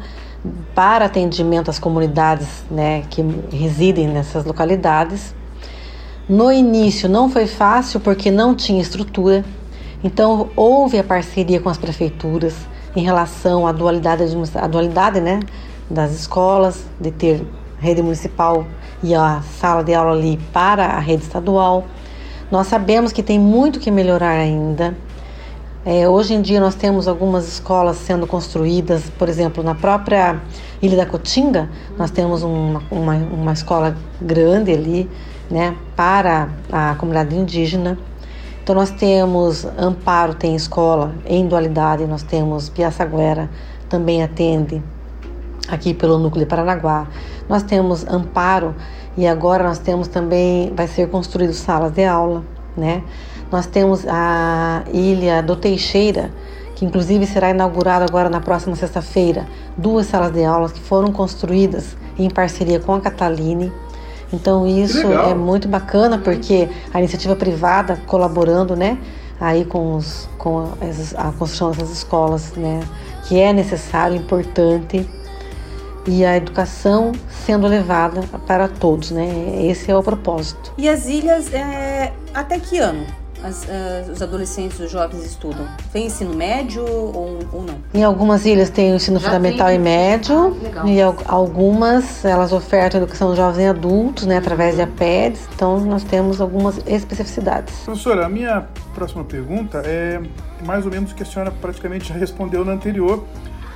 [0.75, 5.33] para atendimento às comunidades, né, que residem nessas localidades.
[6.29, 9.43] No início não foi fácil porque não tinha estrutura,
[10.03, 12.55] então houve a parceria com as prefeituras
[12.95, 14.23] em relação à dualidade,
[14.55, 15.39] à dualidade né,
[15.89, 17.45] das escolas, de ter
[17.85, 18.65] rede municipal
[19.03, 21.85] e a sala de aula ali para a rede estadual.
[22.51, 24.95] Nós sabemos que tem muito que melhorar ainda.
[25.85, 30.41] É, hoje em dia nós temos algumas escolas sendo construídas, por exemplo, na própria
[30.81, 35.09] Ilha da Cotinga, nós temos uma, uma, uma escola grande ali,
[35.49, 37.99] né, para a comunidade indígena.
[38.63, 43.47] Então nós temos Amparo tem escola em dualidade, nós temos Piaçaguera
[43.87, 44.81] também atende
[45.67, 47.07] aqui pelo núcleo de Paranaguá.
[47.47, 48.75] Nós temos amparo
[49.17, 52.43] e agora nós temos também, vai ser construído salas de aula,
[52.75, 53.03] né?
[53.51, 56.31] Nós temos a ilha do Teixeira,
[56.75, 59.47] que inclusive será inaugurada agora na próxima sexta-feira,
[59.77, 63.71] duas salas de aulas que foram construídas em parceria com a Cataline.
[64.33, 68.97] Então isso é muito bacana porque a iniciativa privada colaborando, né,
[69.39, 72.81] aí com, os, com a, a construção dessas escolas, né,
[73.27, 75.07] que é necessário, importante
[76.07, 79.65] e a educação sendo levada para todos, né?
[79.65, 80.73] Esse é o propósito.
[80.77, 83.05] E as ilhas, é, até que ano?
[83.43, 85.67] As, uh, os adolescentes, os jovens estudam?
[85.93, 87.75] Tem ensino médio ou, ou não?
[87.93, 89.75] Em algumas ilhas tem o ensino Já fundamental tem...
[89.75, 94.81] e médio ah, e algumas elas ofertam educação de jovens e adultos, né, através de
[94.81, 95.47] APEDs.
[95.53, 97.75] Então nós temos algumas especificidades.
[97.83, 100.19] Professora, a minha próxima pergunta é
[100.65, 103.23] mais ou menos o que a senhora praticamente já respondeu na anterior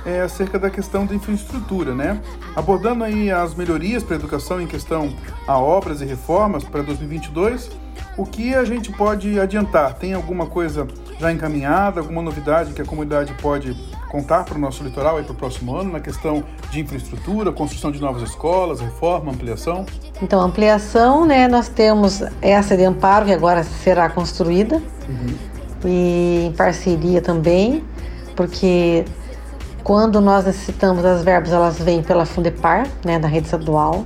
[0.04, 2.20] é acerca da questão da infraestrutura, né?
[2.54, 5.12] Abordando aí as melhorias para a educação em questão
[5.46, 7.70] a obras e reformas para 2022,
[8.16, 9.94] o que a gente pode adiantar?
[9.94, 10.86] Tem alguma coisa
[11.18, 13.74] já encaminhada, alguma novidade que a comunidade pode
[14.10, 17.92] contar para o nosso litoral e para o próximo ano na questão de infraestrutura, construção
[17.92, 19.86] de novas escolas, reforma, ampliação?
[20.20, 21.46] Então, ampliação, né?
[21.46, 24.76] Nós temos essa de amparo que agora será construída
[25.08, 25.34] uhum.
[25.84, 27.84] e em parceria também,
[28.34, 29.04] porque
[29.82, 34.04] quando nós necessitamos das verbas, elas vêm pela Fundepar, né, da rede estadual.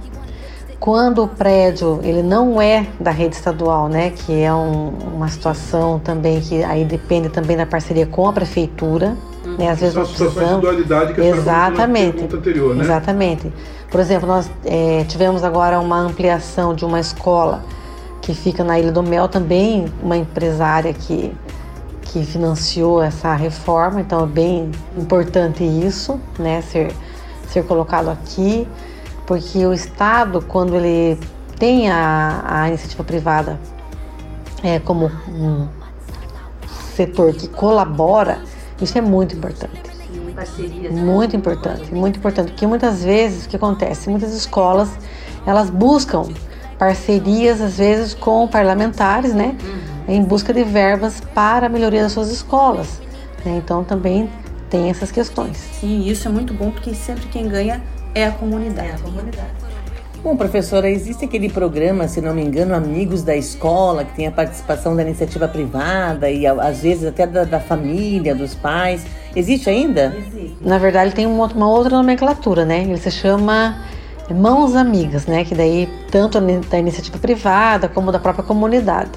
[0.78, 5.98] Quando o prédio ele não é da rede estadual, né, que é um, uma situação
[5.98, 9.56] também que aí depende também da parceria com a prefeitura, uhum.
[9.56, 10.56] né, às vezes nós precisamos.
[10.56, 12.84] De dualidade que exatamente, anterior, né?
[12.84, 13.52] exatamente.
[13.90, 17.62] Por exemplo, nós é, tivemos agora uma ampliação de uma escola
[18.20, 21.32] que fica na Ilha do Mel, também uma empresária que
[22.04, 26.92] que financiou essa reforma, então é bem importante isso, né, ser,
[27.48, 28.68] ser colocado aqui,
[29.26, 31.18] porque o Estado, quando ele
[31.58, 33.58] tem a, a iniciativa privada
[34.62, 35.66] é, como um
[36.94, 38.38] setor que colabora,
[38.80, 39.82] isso é muito importante.
[40.90, 44.90] Muito importante, muito importante, porque muitas vezes o que acontece, muitas escolas
[45.46, 46.24] elas buscam
[46.78, 49.56] parcerias às vezes com parlamentares, né?
[49.62, 53.00] Uhum em busca de verbas para a melhoria das suas escolas.
[53.44, 53.56] Né?
[53.56, 54.28] Então também
[54.70, 55.56] tem essas questões.
[55.56, 57.82] Sim, isso é muito bom porque sempre quem ganha
[58.14, 58.88] é a comunidade.
[58.88, 59.64] É a comunidade.
[60.24, 64.30] Bom, professora, existe aquele programa, se não me engano, Amigos da Escola, que tem a
[64.30, 69.04] participação da iniciativa privada e às vezes até da, da família, dos pais.
[69.36, 70.16] Existe ainda?
[70.16, 70.56] Existe.
[70.62, 72.84] Na verdade, tem uma, uma outra nomenclatura, né?
[72.84, 73.76] Ele se chama
[74.30, 75.44] Mãos Amigas, né?
[75.44, 79.10] Que daí tanto da iniciativa privada como da própria comunidade.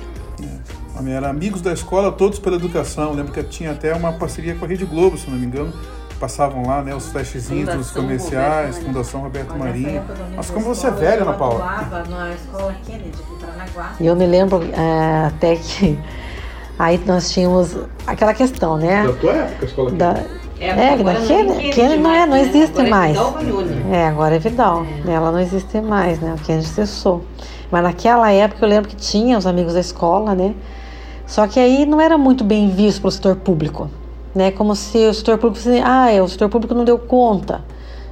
[1.05, 3.05] Era Amigos da Escola, Todos pela Educação.
[3.05, 5.71] Eu lembro que tinha até uma parceria com a Rede Globo, se não me engano,
[6.19, 6.95] passavam lá, né?
[6.95, 10.03] Os flashzinhos dos comerciais, Roberto Fundação Roberto Olha, Marinho.
[10.35, 11.63] Mas como você é velha, eu Ana Paula.
[11.63, 13.11] atuava na escola Kennedy.
[13.99, 15.99] E eu me lembro é, até que
[16.79, 17.75] aí nós tínhamos
[18.05, 19.05] aquela questão, né?
[19.05, 20.23] Da tua época, a escola Da,
[20.59, 22.41] É, é, agora não daquele, tem aquele não, é, não né?
[22.41, 23.11] existe Agora é mais.
[23.11, 23.85] Vidal Vagnoni.
[23.93, 24.85] É, agora é Vidal.
[25.07, 26.33] Ela não existe mais, né?
[26.33, 27.23] O Kennedy cessou.
[27.69, 30.55] Mas naquela época eu lembro que tinha os amigos da escola, né?
[31.27, 33.91] Só que aí não era muito bem visto pelo setor público,
[34.33, 34.49] né?
[34.49, 37.63] Como se o setor público ah, é, o setor público não deu conta.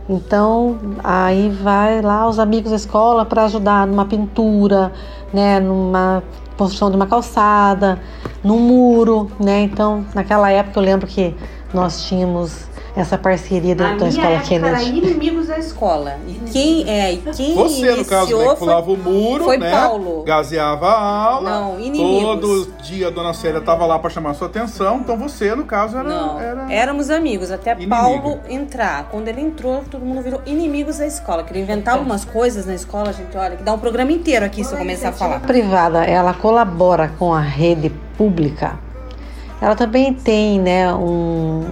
[0.07, 4.91] Então, aí vai lá os amigos da escola para ajudar numa pintura,
[5.33, 6.21] né, numa
[6.55, 7.99] construção de uma calçada,
[8.43, 9.61] num muro, né?
[9.61, 11.33] Então, naquela época eu lembro que
[11.73, 16.17] nós tínhamos essa parceria dentro A da escola época era inimigos da escola.
[16.27, 19.57] E quem, é, e quem Você, no caso, iniciou né, que pulava o muro, foi
[19.57, 19.71] né?
[19.71, 20.23] Paulo.
[20.23, 21.49] Gazeava a aula.
[21.49, 22.23] Não, inimigos.
[22.23, 24.99] Todo dia a dona Célia tava lá para chamar a sua atenção.
[24.99, 26.07] Então você, no caso, era.
[26.07, 26.73] Não, era...
[26.73, 27.89] éramos amigos, até Inimigo.
[27.89, 29.09] Paulo entrar.
[29.09, 31.43] Quando ele entrou, todo mundo virou inimigos da escola.
[31.43, 34.63] Que ele inventava umas coisas na escola, gente, olha, que dá um programa inteiro aqui
[34.63, 35.35] se eu começar a falar.
[35.37, 38.79] A privada, ela colabora com a rede pública.
[39.61, 41.65] Ela também tem, né, um,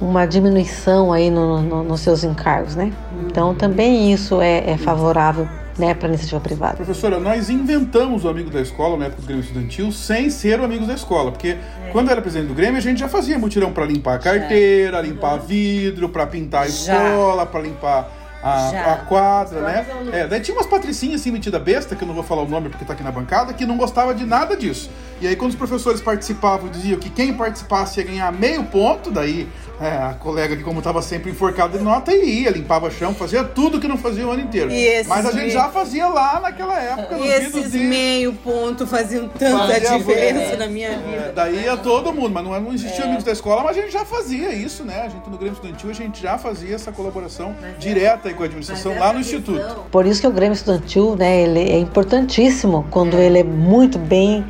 [0.00, 2.92] uma diminuição aí no, no- nos seus encargos, né?
[3.26, 6.76] Então também isso é, é favorável, né, para a iniciativa privada.
[6.76, 10.64] Professora, nós inventamos o amigo da escola na época do Grêmio Estudantil sem ser o
[10.64, 11.56] amigo da escola, porque
[11.92, 15.00] quando eu era presidente do Grêmio a gente já fazia mutirão para limpar a carteira,
[15.00, 16.94] limpar vidro, para pintar a Já.
[17.08, 18.10] escola, para limpar
[18.42, 18.92] a, Já.
[18.92, 19.86] a quadra, né?
[20.12, 22.68] É, daí tinha umas patricinhas assim metida besta, que eu não vou falar o nome
[22.68, 24.90] porque tá aqui na bancada, que não gostava de nada disso.
[25.20, 29.48] E aí quando os professores participavam, diziam que quem participasse ia ganhar meio ponto, daí
[29.80, 33.78] é, a colega que como estava sempre enforcada de nota ia, limpava chão, fazia tudo
[33.80, 34.70] que não fazia o ano inteiro.
[35.08, 37.16] Mas a gente meio- já fazia lá naquela época.
[37.18, 40.58] E esses de- meio ponto faziam tanta Fazia diferença muito.
[40.58, 41.16] na minha vida.
[41.28, 43.06] É, daí ia todo mundo, mas não, não existia É.
[43.06, 45.02] amigos da escola, mas a gente já fazia isso, né?
[45.04, 48.46] A gente no Grêmio Estudantil, a gente já fazia essa colaboração direta aí com a
[48.46, 49.84] administração lá no Instituto.
[49.92, 54.44] Por isso que o Grêmio Estudantil, né, ele é importantíssimo quando ele é muito bem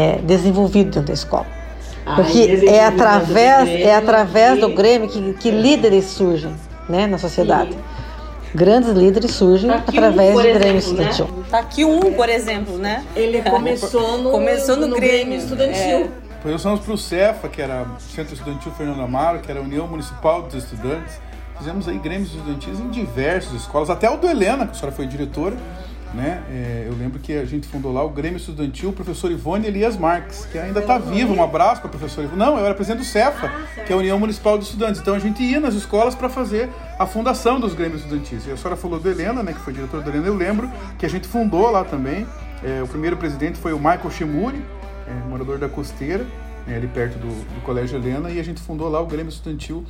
[0.00, 1.46] é, desenvolvido dentro da escola.
[2.06, 6.54] Ah, Porque é através, Grêmio é através do Grêmio que, que líderes surgem
[6.88, 7.76] né, na sociedade.
[8.54, 11.10] Grandes líderes surgem Tá através um, do Grêmio exemplo, né?
[11.10, 11.44] Estudantil.
[11.50, 13.04] Tá aqui um, por exemplo, né?
[13.14, 16.10] Ele começou no, Começou no, no Grêmio, Estudantil.
[16.36, 19.60] Depois nós fomos para o CEFA, que era o Centro Estudantil Fernando Amaro, que era
[19.60, 21.20] a União Municipal dos Estudantes.
[21.58, 25.06] Fizemos aí grêmios estudantis em diversas escolas, até o do Helena, que a senhora foi
[25.06, 25.54] diretora.
[26.12, 26.42] Né?
[26.50, 29.96] É, eu lembro que a gente fundou lá o Grêmio Estudantil, o professor Ivone Elias
[29.96, 31.32] Marques, que ainda está vivo.
[31.32, 32.36] Um abraço para o professor Ivone.
[32.36, 33.48] Não, eu era presidente do CEFA,
[33.86, 35.00] que é a União Municipal dos Estudantes.
[35.00, 38.44] Então a gente ia nas escolas para fazer a fundação dos Grêmios Estudantis.
[38.46, 40.26] E a senhora falou do Helena, né, que foi diretor do Helena.
[40.26, 42.26] Eu lembro que a gente fundou lá também.
[42.64, 44.62] É, o primeiro presidente foi o Michael Shimuri,
[45.06, 46.26] é, morador da Costeira,
[46.66, 49.84] né, ali perto do, do Colégio Helena, e a gente fundou lá o Grêmio Estudantil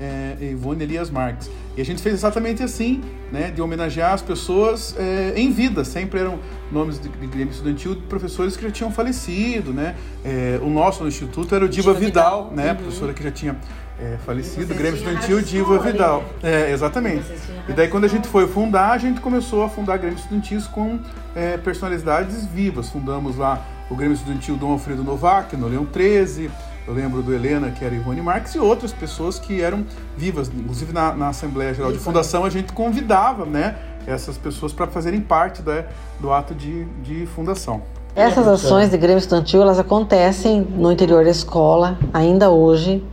[0.00, 1.50] é, Ivone Elias Marques.
[1.76, 5.84] E a gente fez exatamente assim, né, de homenagear as pessoas é, em vida.
[5.84, 6.38] Sempre eram
[6.70, 9.94] nomes de, de Grêmio Estudantil de professores que já tinham falecido, né?
[10.24, 12.56] É, o nosso no Instituto era o Diva, Diva Vidal, Vidal.
[12.56, 12.70] né?
[12.72, 12.76] Uhum.
[12.78, 13.56] Professora que já tinha
[13.98, 16.24] é, falecido, Grêmio Estudantil Diva Vidal.
[16.42, 17.24] É, exatamente.
[17.68, 20.98] E daí quando a gente foi fundar, a gente começou a fundar Grêmio Estudantis com
[21.34, 22.88] é, personalidades vivas.
[22.88, 26.50] Fundamos lá o Grêmio Estudantil Dom Alfredo Novak, no Leão 13.
[26.86, 29.84] Eu lembro do Helena, que era Ivone Marques, e outras pessoas que eram
[30.16, 30.48] vivas.
[30.48, 33.74] Inclusive na, na Assembleia Geral de Fundação a gente convidava né,
[34.06, 35.84] essas pessoas para fazerem parte da,
[36.20, 37.82] do ato de, de fundação.
[38.14, 43.04] Essas ações de Grêmio Estudantil, elas acontecem no interior da escola, ainda hoje,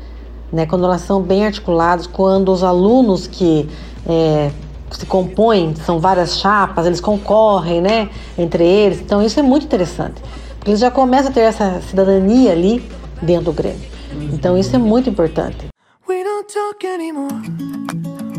[0.51, 3.67] né, quando elas são bem articuladas, quando os alunos que
[4.07, 4.51] é,
[4.91, 9.01] se compõem, são várias chapas, eles concorrem, né, entre eles.
[9.01, 10.21] Então isso é muito interessante,
[10.57, 12.87] porque eles já começam a ter essa cidadania ali
[13.23, 13.89] dentro do Grêmio.
[14.33, 15.67] Então isso é muito importante.
[16.07, 17.33] We don't talk anymore.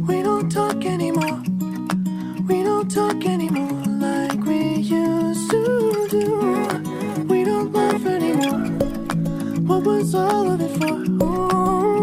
[0.06, 1.42] We don't talk anymore.
[2.46, 7.24] We don't talk anymore like we used to do.
[7.28, 8.68] We don't laugh anymore.
[9.66, 10.94] What was all of it for?
[11.24, 11.93] Ooh,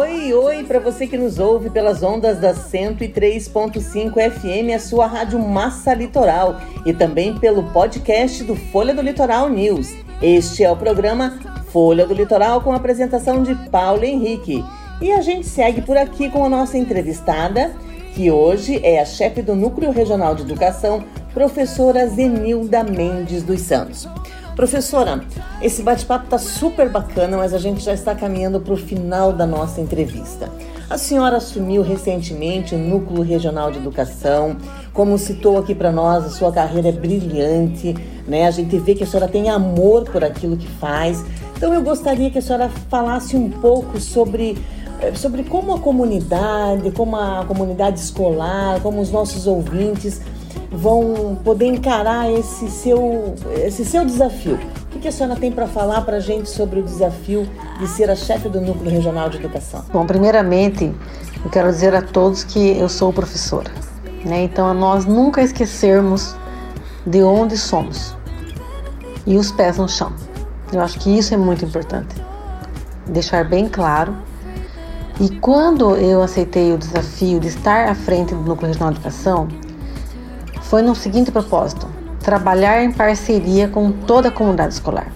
[0.00, 5.38] Oi, oi, para você que nos ouve pelas ondas da 103.5 FM, a sua rádio
[5.38, 9.94] Massa Litoral, e também pelo podcast do Folha do Litoral News.
[10.22, 11.38] Este é o programa
[11.70, 14.64] Folha do Litoral com a apresentação de Paulo Henrique.
[15.02, 17.70] E a gente segue por aqui com a nossa entrevistada,
[18.14, 24.08] que hoje é a chefe do Núcleo Regional de Educação, professora Zenilda Mendes dos Santos.
[24.60, 25.24] Professora,
[25.62, 29.46] esse bate-papo tá super bacana, mas a gente já está caminhando para o final da
[29.46, 30.50] nossa entrevista.
[30.90, 34.58] A senhora assumiu recentemente o Núcleo Regional de Educação.
[34.92, 37.94] Como citou aqui para nós, a sua carreira é brilhante,
[38.28, 38.46] né?
[38.46, 41.24] A gente vê que a senhora tem amor por aquilo que faz.
[41.56, 44.58] Então eu gostaria que a senhora falasse um pouco sobre
[45.00, 50.20] eh, sobre como a comunidade, como a comunidade escolar, como os nossos ouvintes
[50.70, 54.58] vão poder encarar esse seu, esse seu desafio.
[54.94, 57.48] O que a senhora tem para falar para a gente sobre o desafio
[57.78, 59.84] de ser a chefe do Núcleo Regional de Educação?
[59.92, 60.94] Bom, primeiramente,
[61.44, 63.70] eu quero dizer a todos que eu sou professora.
[64.24, 64.44] Né?
[64.44, 66.36] Então, nós nunca esquecermos
[67.06, 68.14] de onde somos
[69.26, 70.12] e os pés no chão.
[70.72, 72.14] Eu acho que isso é muito importante.
[73.06, 74.14] Deixar bem claro.
[75.20, 79.48] E quando eu aceitei o desafio de estar à frente do Núcleo Regional de Educação,
[80.70, 81.88] foi no seguinte propósito:
[82.20, 85.12] trabalhar em parceria com toda a comunidade escolar,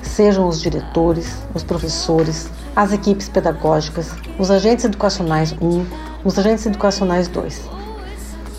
[0.00, 5.86] sejam os diretores, os professores, as equipes pedagógicas, os agentes educacionais 1,
[6.24, 7.60] os agentes educacionais 2,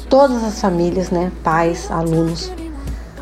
[0.08, 2.52] todas as famílias, né, pais, alunos,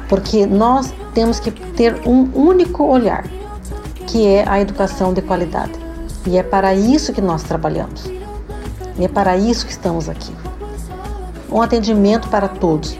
[0.10, 3.24] porque nós temos que ter um único olhar,
[4.08, 5.72] que é a educação de qualidade.
[6.28, 8.04] E é para isso que nós trabalhamos.
[8.98, 10.39] E é para isso que estamos aqui
[11.52, 12.98] um atendimento para todos,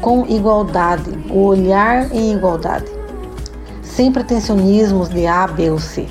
[0.00, 2.90] com igualdade, o olhar em igualdade,
[3.82, 6.06] sem pretensionismos de A, B ou C.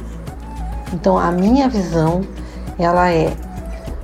[0.93, 2.21] Então, a minha visão,
[2.77, 3.33] ela é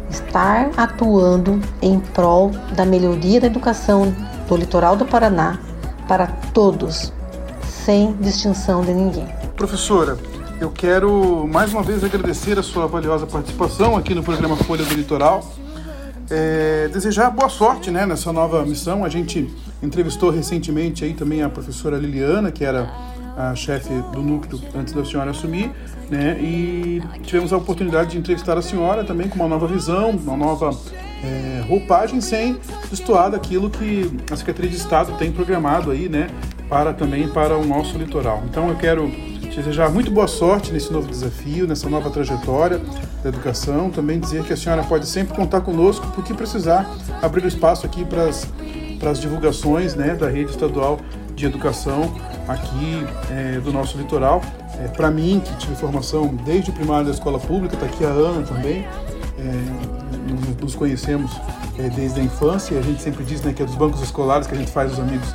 [0.09, 4.13] estar atuando em prol da melhoria da educação
[4.47, 5.59] do litoral do Paraná
[6.07, 7.11] para todos,
[7.68, 9.28] sem distinção de ninguém.
[9.55, 10.18] Professora,
[10.59, 14.93] eu quero mais uma vez agradecer a sua valiosa participação aqui no programa Folha do
[14.93, 15.43] Litoral.
[16.30, 19.05] É, desejar boa sorte né, nessa nova missão.
[19.05, 19.49] A gente
[19.82, 22.89] entrevistou recentemente aí também a professora Liliana, que era
[23.38, 25.71] a chefe do núcleo antes da senhora assumir,
[26.09, 26.39] né?
[26.41, 30.71] E tivemos a oportunidade de entrevistar a senhora também com uma nova visão, uma nova
[31.23, 32.57] é, roupagem, sem
[32.89, 36.30] destoar daquilo que a Secretaria de Estado tem programado aí, né?
[36.67, 38.43] Para também para o nosso litoral.
[38.49, 39.07] Então eu quero
[39.57, 42.79] desejar muito boa sorte nesse novo desafio, nessa nova trajetória
[43.23, 43.89] da educação.
[43.89, 46.87] Também dizer que a senhora pode sempre contar conosco, porque precisar
[47.23, 50.99] abrir o espaço aqui para as, divulgações né, da rede estadual
[51.35, 52.15] de educação
[52.47, 54.43] aqui é, do nosso litoral.
[54.79, 58.09] É, para mim, que tive formação desde o primário da escola pública, está aqui a
[58.09, 58.85] Ana também.
[59.39, 59.97] É,
[60.61, 61.31] nos conhecemos
[61.79, 64.55] é, desde a infância a gente sempre diz né, que é dos bancos escolares que
[64.55, 65.27] a gente faz os amigos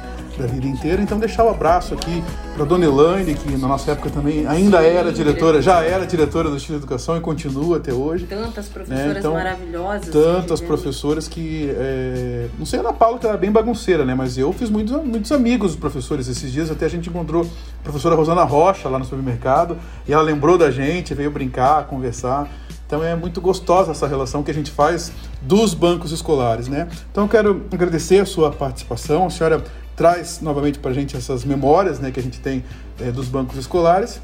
[0.42, 1.00] da vida inteira.
[1.00, 2.22] Então deixar o um abraço aqui
[2.54, 6.56] para Dona Elaine, que na nossa época também ainda era diretora, já era diretora do
[6.56, 8.26] Instituto de Educação e continua até hoje.
[8.26, 9.18] Tantas professoras né?
[9.18, 10.08] então, maravilhosas.
[10.08, 10.66] Tantas né?
[10.66, 11.70] professoras que.
[11.74, 12.48] É...
[12.58, 14.14] Não sei a Ana Paula, que era bem bagunceira, né?
[14.14, 16.70] Mas eu fiz muitos, muitos amigos professores esses dias.
[16.70, 20.70] Até a gente encontrou a professora Rosana Rocha lá no supermercado e ela lembrou da
[20.70, 22.50] gente, veio brincar, conversar.
[22.92, 26.88] Então é muito gostosa essa relação que a gente faz dos bancos escolares, né?
[27.10, 29.24] Então eu quero agradecer a sua participação.
[29.24, 29.64] A senhora
[30.02, 32.64] traz novamente para a gente essas memórias né, que a gente tem
[33.00, 34.20] é, dos bancos escolares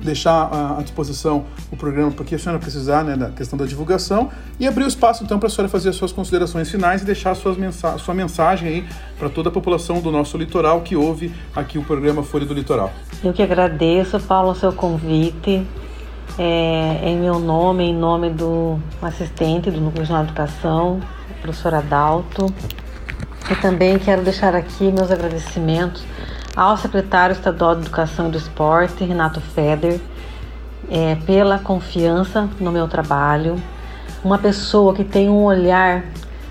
[0.00, 4.30] deixar à disposição o programa para que a senhora precisar né, da questão da divulgação
[4.58, 7.36] e abrir o espaço então para a senhora fazer as suas considerações finais e deixar
[7.36, 8.84] suas mensa sua mensagem aí
[9.16, 12.90] para toda a população do nosso litoral que ouve aqui o programa Folha do Litoral.
[13.22, 15.64] Eu que agradeço, Paulo, o seu convite.
[16.36, 20.98] É, em meu nome, em nome do assistente do Núcleo de Educação,
[21.42, 22.46] professor Adalto,
[23.50, 26.04] e também quero deixar aqui meus agradecimentos
[26.54, 30.00] ao secretário estadual de Educação e do Esporte, Renato Feder,
[30.90, 33.60] é, pela confiança no meu trabalho.
[34.22, 36.04] Uma pessoa que tem um olhar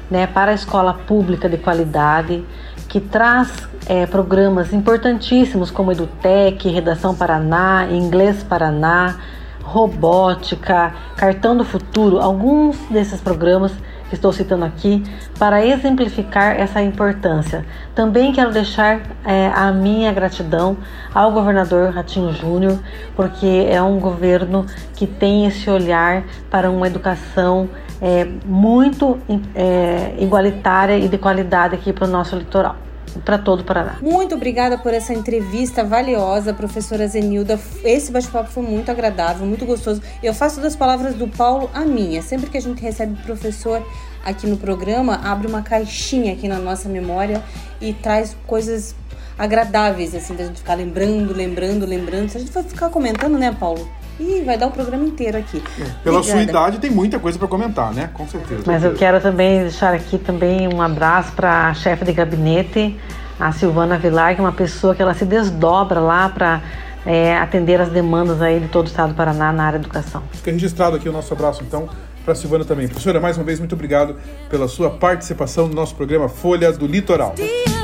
[0.10, 2.44] né, para a escola pública de qualidade,
[2.90, 3.50] que traz
[3.86, 9.18] é, programas importantíssimos como Edutec, Redação Paraná, Inglês Paraná,
[9.64, 13.72] Robótica, Cartão do Futuro, alguns desses programas
[14.12, 15.02] que estou citando aqui
[15.40, 17.66] para exemplificar essa importância.
[17.96, 20.76] Também quero deixar é, a minha gratidão
[21.16, 22.78] ao governador Ratinho Júnior,
[23.16, 27.70] porque é um governo que tem esse olhar para uma educação
[28.02, 29.18] é, muito
[29.56, 33.98] é, igualitária e de qualidade aqui para o nosso litoral para todo o Paraná.
[34.02, 37.60] Muito obrigada por essa entrevista valiosa, professora Zenilda.
[37.84, 40.02] Esse bate-papo foi muito agradável, muito gostoso.
[40.22, 42.22] Eu faço das palavras do Paulo a minha.
[42.22, 43.86] Sempre que a gente recebe professor
[44.24, 47.44] aqui no programa, abre uma caixinha aqui na nossa memória
[47.80, 48.96] e traz coisas
[49.38, 52.30] agradáveis, assim, da gente ficar lembrando, lembrando, lembrando.
[52.30, 53.90] Se a gente for ficar comentando, né, Paulo?
[54.22, 55.58] E vai dar o programa inteiro aqui.
[55.80, 56.24] É, pela Obrigada.
[56.24, 58.12] sua idade tem muita coisa para comentar, né?
[58.14, 58.62] Com certeza.
[58.68, 63.00] Mas eu quero também deixar aqui também um abraço para a chefe de gabinete,
[63.40, 66.62] a Silvana Vilar, que é uma pessoa que ela se desdobra lá para
[67.04, 70.22] é, atender as demandas aí de todo o estado do Paraná na área da educação.
[70.32, 71.90] Fica registrado aqui o nosso abraço, então,
[72.24, 72.88] para Silvana também.
[72.88, 74.18] Professora, mais uma vez, muito obrigado
[74.52, 77.34] pela sua participação no nosso programa Folha do Litoral.
[77.40, 77.81] Oi,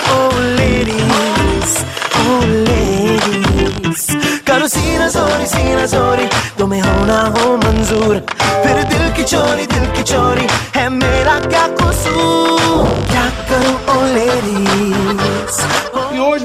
[0.07, 1.83] Oh ladies,
[2.15, 3.48] oh ladies.
[4.47, 6.27] करो सीना सोरी सीना चोरी
[6.59, 8.15] तुम्हें होना हो मंजूर
[8.63, 14.98] फिर दिल की चोरी दिल की चोरी है मेरा क्या कसूर क्या करूँ ओ hoje,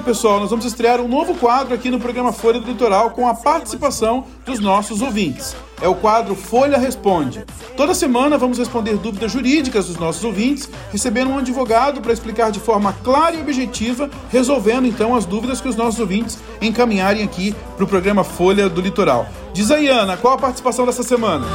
[0.05, 3.35] pessoal, nós vamos estrear um novo quadro aqui no programa Folha do Litoral com a
[3.35, 5.57] participação dos nossos ouvintes.
[5.81, 7.43] É o quadro Folha Responde.
[7.75, 12.61] Toda semana vamos responder dúvidas jurídicas dos nossos ouvintes, recebendo um advogado para explicar de
[12.61, 17.85] forma clara e objetiva, resolvendo então as dúvidas que os nossos ouvintes encaminharem aqui para
[17.85, 19.27] o programa Folha do Litoral.
[19.55, 21.47] Diz aí, Ana, qual a participação dessa semana?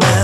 [0.00, 0.20] मैं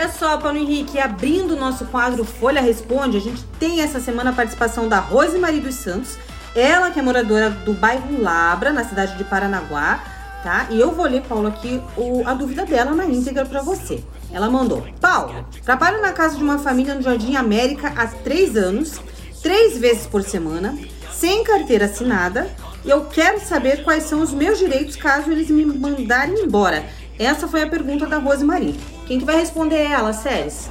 [0.00, 4.30] Olha só, Paulo Henrique, abrindo o nosso quadro Folha Responde, a gente tem essa semana
[4.30, 6.16] a participação da Rosemarie dos Santos,
[6.54, 10.02] ela que é moradora do bairro Labra, na cidade de Paranaguá,
[10.42, 10.68] tá?
[10.70, 14.02] E eu vou ler, Paulo, aqui o- a dúvida dela na íntegra pra você.
[14.32, 18.98] Ela mandou: Paulo, trabalho na casa de uma família no Jardim América há três anos,
[19.42, 20.78] três vezes por semana,
[21.12, 22.48] sem carteira assinada,
[22.86, 26.86] e eu quero saber quais são os meus direitos caso eles me mandarem embora.
[27.18, 28.80] Essa foi a pergunta da Rosemarie.
[29.10, 30.70] Quem que vai responder é ela, Sérgio?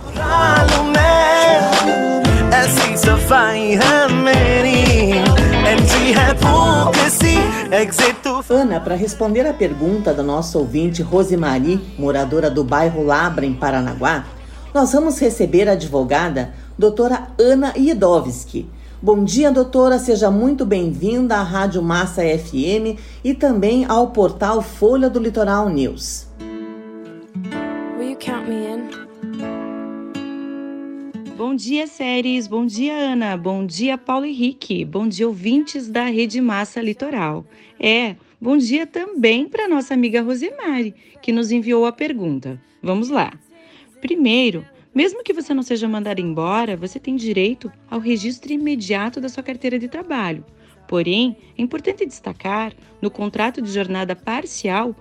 [8.50, 14.24] Ana, para responder a pergunta da nossa ouvinte Rosemary, moradora do bairro Labra, em Paranaguá,
[14.74, 18.70] nós vamos receber a advogada doutora Ana Iedovski.
[19.02, 25.10] Bom dia, doutora, seja muito bem-vinda à Rádio Massa FM e também ao portal Folha
[25.10, 26.28] do Litoral News.
[28.20, 28.89] Count me in?
[31.38, 32.47] Bom dia, séries.
[32.47, 33.38] Bom dia, Ana.
[33.38, 34.84] Bom dia, Paulo Henrique.
[34.84, 37.45] Bom dia, ouvintes da Rede Massa Litoral.
[37.80, 42.61] É, bom dia também para nossa amiga Rosemary, que nos enviou a pergunta.
[42.84, 43.32] Vamos lá.
[44.01, 49.30] Primeiro, mesmo que você não seja mandado embora, você tem direito ao registro imediato da
[49.30, 50.43] sua carteira de trabalho.
[50.89, 54.93] Porém, é importante destacar, no contrato de jornada parcial,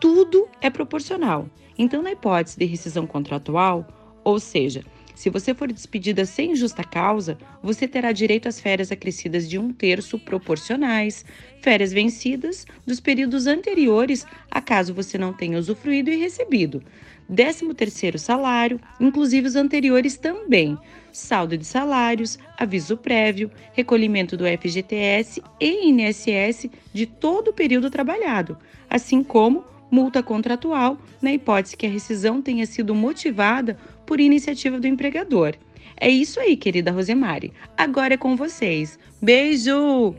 [0.00, 1.48] tudo é proporcional.
[1.78, 3.86] Então, na hipótese de rescisão contratual,
[4.24, 4.84] ou seja,
[5.14, 9.70] se você for despedida sem justa causa, você terá direito às férias acrescidas de um
[9.70, 11.24] terço proporcionais,
[11.60, 16.82] férias vencidas dos períodos anteriores a caso você não tenha usufruído e recebido,
[17.30, 20.78] 13º salário, inclusive os anteriores também,
[21.12, 28.56] saldo de salários, aviso prévio, recolhimento do FGTS e INSS de todo o período trabalhado,
[28.88, 33.76] assim como multa contratual na hipótese que a rescisão tenha sido motivada
[34.06, 35.54] por iniciativa do empregador.
[36.00, 37.52] É isso aí, querida Rosemary.
[37.76, 38.98] Agora é com vocês.
[39.20, 40.14] Beijo!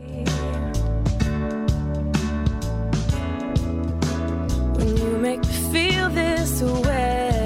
[4.78, 7.41] You make me feel this way.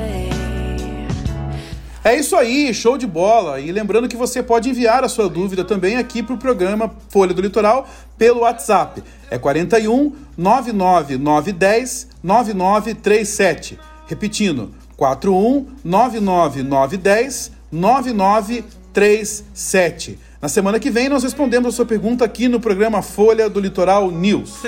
[2.07, 3.59] É isso aí, show de bola.
[3.59, 7.35] E lembrando que você pode enviar a sua dúvida também aqui para o programa Folha
[7.35, 7.85] do Litoral
[8.17, 9.03] pelo WhatsApp.
[9.29, 13.77] É 41 99910 9937.
[14.07, 20.17] Repetindo, 41 99910 9937.
[20.41, 24.13] Na semana que vem nós respondemos a sua pergunta aqui no programa Folha do Litoral
[24.13, 24.61] News.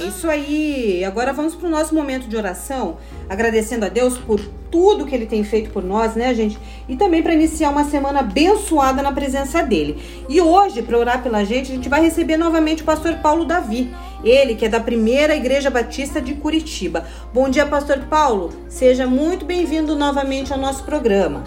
[0.02, 1.06] É isso aí.
[1.06, 2.98] Agora vamos para o nosso momento de oração,
[3.30, 4.40] agradecendo a Deus por
[4.72, 6.58] tudo que Ele tem feito por nós, né, gente?
[6.90, 10.02] E também para iniciar uma semana abençoada na presença dele.
[10.28, 13.94] E hoje, para orar pela gente, a gente vai receber novamente o pastor Paulo Davi.
[14.24, 17.06] Ele que é da primeira Igreja Batista de Curitiba.
[17.32, 18.50] Bom dia, pastor Paulo.
[18.68, 21.44] Seja muito bem-vindo novamente ao nosso programa.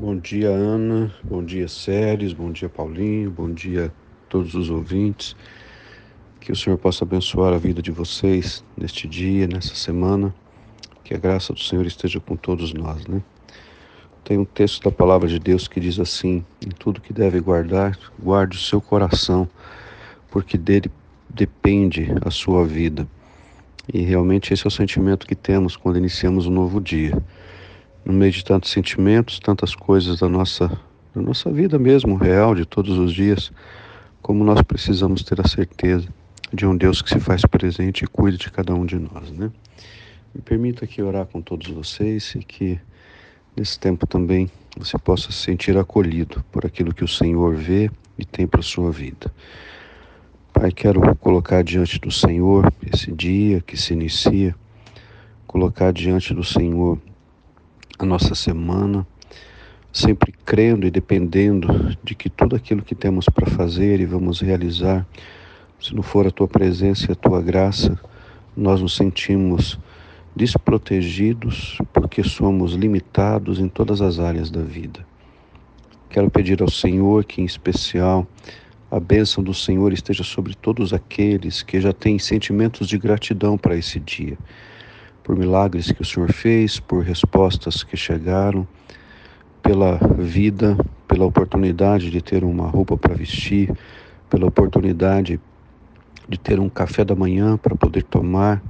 [0.00, 1.12] Bom dia, Ana.
[1.24, 2.32] Bom dia, Séries.
[2.32, 3.30] Bom dia, Paulinho.
[3.30, 3.92] Bom dia,
[4.32, 5.36] todos os ouvintes.
[6.40, 10.34] Que o Senhor possa abençoar a vida de vocês neste dia, nessa semana.
[11.04, 13.22] Que a graça do Senhor esteja com todos nós, né?
[14.24, 17.98] Tem um texto da palavra de Deus que diz assim: Em tudo que deve guardar,
[18.18, 19.46] guarde o seu coração,
[20.30, 20.90] porque dele
[21.28, 23.06] depende a sua vida.
[23.92, 27.22] E realmente esse é o sentimento que temos quando iniciamos um novo dia.
[28.04, 30.68] No meio de tantos sentimentos, tantas coisas da nossa,
[31.14, 33.52] da nossa vida mesmo, real, de todos os dias,
[34.22, 36.08] como nós precisamos ter a certeza
[36.52, 39.50] de um Deus que se faz presente e cuida de cada um de nós, né?
[40.32, 42.80] Me permita aqui orar com todos vocês e que
[43.56, 48.24] nesse tempo também você possa se sentir acolhido por aquilo que o Senhor vê e
[48.24, 49.32] tem para a sua vida.
[50.52, 54.54] Pai, quero colocar diante do Senhor esse dia que se inicia,
[55.46, 56.98] colocar diante do Senhor
[57.98, 59.06] a nossa semana,
[59.92, 65.06] sempre crendo e dependendo de que tudo aquilo que temos para fazer e vamos realizar,
[65.80, 67.98] se não for a tua presença e a tua graça,
[68.56, 69.78] nós nos sentimos
[70.34, 75.04] desprotegidos porque somos limitados em todas as áreas da vida.
[76.08, 78.26] Quero pedir ao Senhor que, em especial,
[78.90, 83.76] a bênção do Senhor esteja sobre todos aqueles que já têm sentimentos de gratidão para
[83.76, 84.38] esse dia,
[85.24, 88.66] por milagres que o Senhor fez, por respostas que chegaram,
[89.62, 93.72] pela vida, pela oportunidade de ter uma roupa para vestir,
[94.28, 95.40] pela oportunidade
[96.28, 98.62] de ter um café da manhã para poder tomar,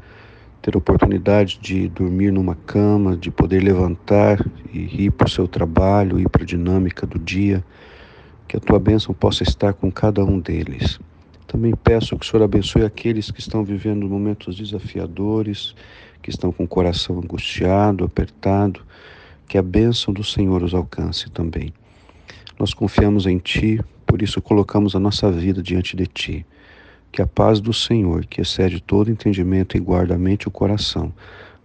[0.60, 6.20] ter oportunidade de dormir numa cama, de poder levantar e ir para o seu trabalho,
[6.20, 7.64] ir para a dinâmica do dia.
[8.46, 11.00] Que a tua bênção possa estar com cada um deles.
[11.46, 15.74] Também peço que o Senhor abençoe aqueles que estão vivendo momentos desafiadores,
[16.22, 18.82] que estão com o coração angustiado, apertado,
[19.52, 21.74] que a bênção do Senhor os alcance também.
[22.58, 26.46] Nós confiamos em Ti, por isso colocamos a nossa vida diante de Ti.
[27.12, 30.50] Que a paz do Senhor, que excede todo entendimento e guarda a mente e o
[30.50, 31.12] coração,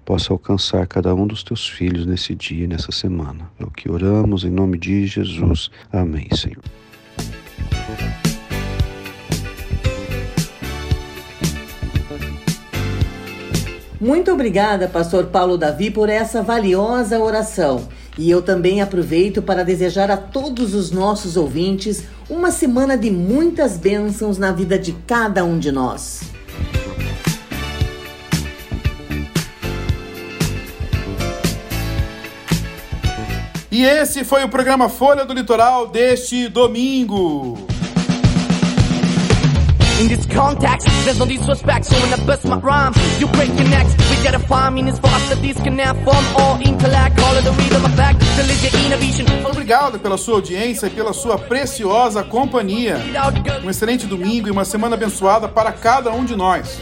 [0.04, 3.50] possa alcançar cada um dos teus filhos nesse dia e nessa semana.
[3.58, 5.72] É o que oramos em nome de Jesus.
[5.90, 6.62] Amém, Senhor.
[14.00, 17.88] Muito obrigada, pastor Paulo Davi, por essa valiosa oração.
[18.16, 23.76] E eu também aproveito para desejar a todos os nossos ouvintes uma semana de muitas
[23.76, 26.22] bênçãos na vida de cada um de nós.
[33.72, 37.77] E esse foi o programa Folha do Litoral deste domingo.
[40.00, 43.68] In this context, there's no disrespect, so when I bust my rhyme, you break your
[43.68, 43.95] necks.
[44.12, 45.36] We gotta find faster,
[46.39, 47.20] or intellect.
[47.20, 48.43] All of the rhythm of back, the
[48.86, 49.26] innovation.
[49.43, 53.02] Obrigado pela sua audiência e pela sua preciosa companhia.
[53.64, 56.80] Um excelente domingo e uma semana abençoada para cada um de nós.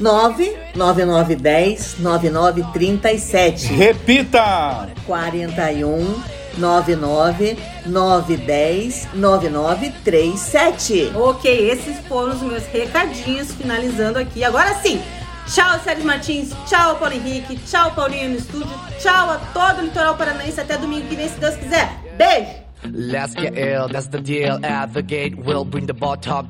[0.00, 3.72] 99910 9937.
[3.72, 4.88] Repita!
[5.06, 7.56] 41 99
[7.86, 11.12] 910 9937.
[11.14, 14.44] Ok, esses foram os meus recadinhos finalizando aqui.
[14.44, 15.00] Agora sim,
[15.46, 16.50] Tchau, Sérgio Martins.
[16.66, 17.56] Tchau, Paulo Henrique.
[17.56, 18.68] Tchau, Paulinho no estúdio.
[19.00, 20.60] Tchau a todo o litoral paranaense.
[20.60, 21.88] Até domingo que vem, se Deus quiser.
[22.18, 22.67] Beijo!
[22.84, 24.64] Let's get ill, that's the deal.
[24.64, 25.94] At the gate, we'll bring the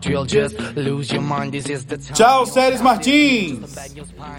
[0.00, 0.24] drill.
[0.24, 2.14] Just lose your mind, this is the time.
[2.14, 3.74] Tchau, Séries Martins.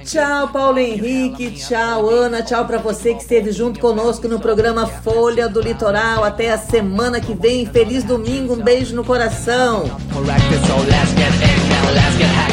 [0.05, 1.51] Tchau, Paulo Henrique.
[1.51, 2.41] Tchau, Ana.
[2.41, 6.23] Tchau pra você que esteve junto conosco no programa Folha do Litoral.
[6.23, 7.65] Até a semana que vem.
[7.65, 8.53] Feliz domingo.
[8.53, 9.85] Um beijo no coração.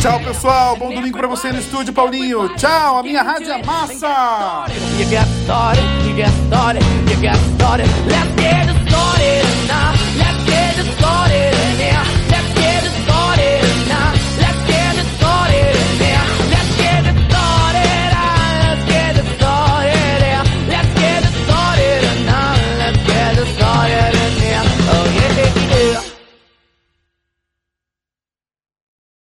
[0.01, 0.76] Tchau, pessoal.
[0.76, 2.49] Bom domingo pra você no estúdio, Paulinho.
[2.57, 4.66] Tchau, a minha rádio é massa.
[8.97, 9.95] started and I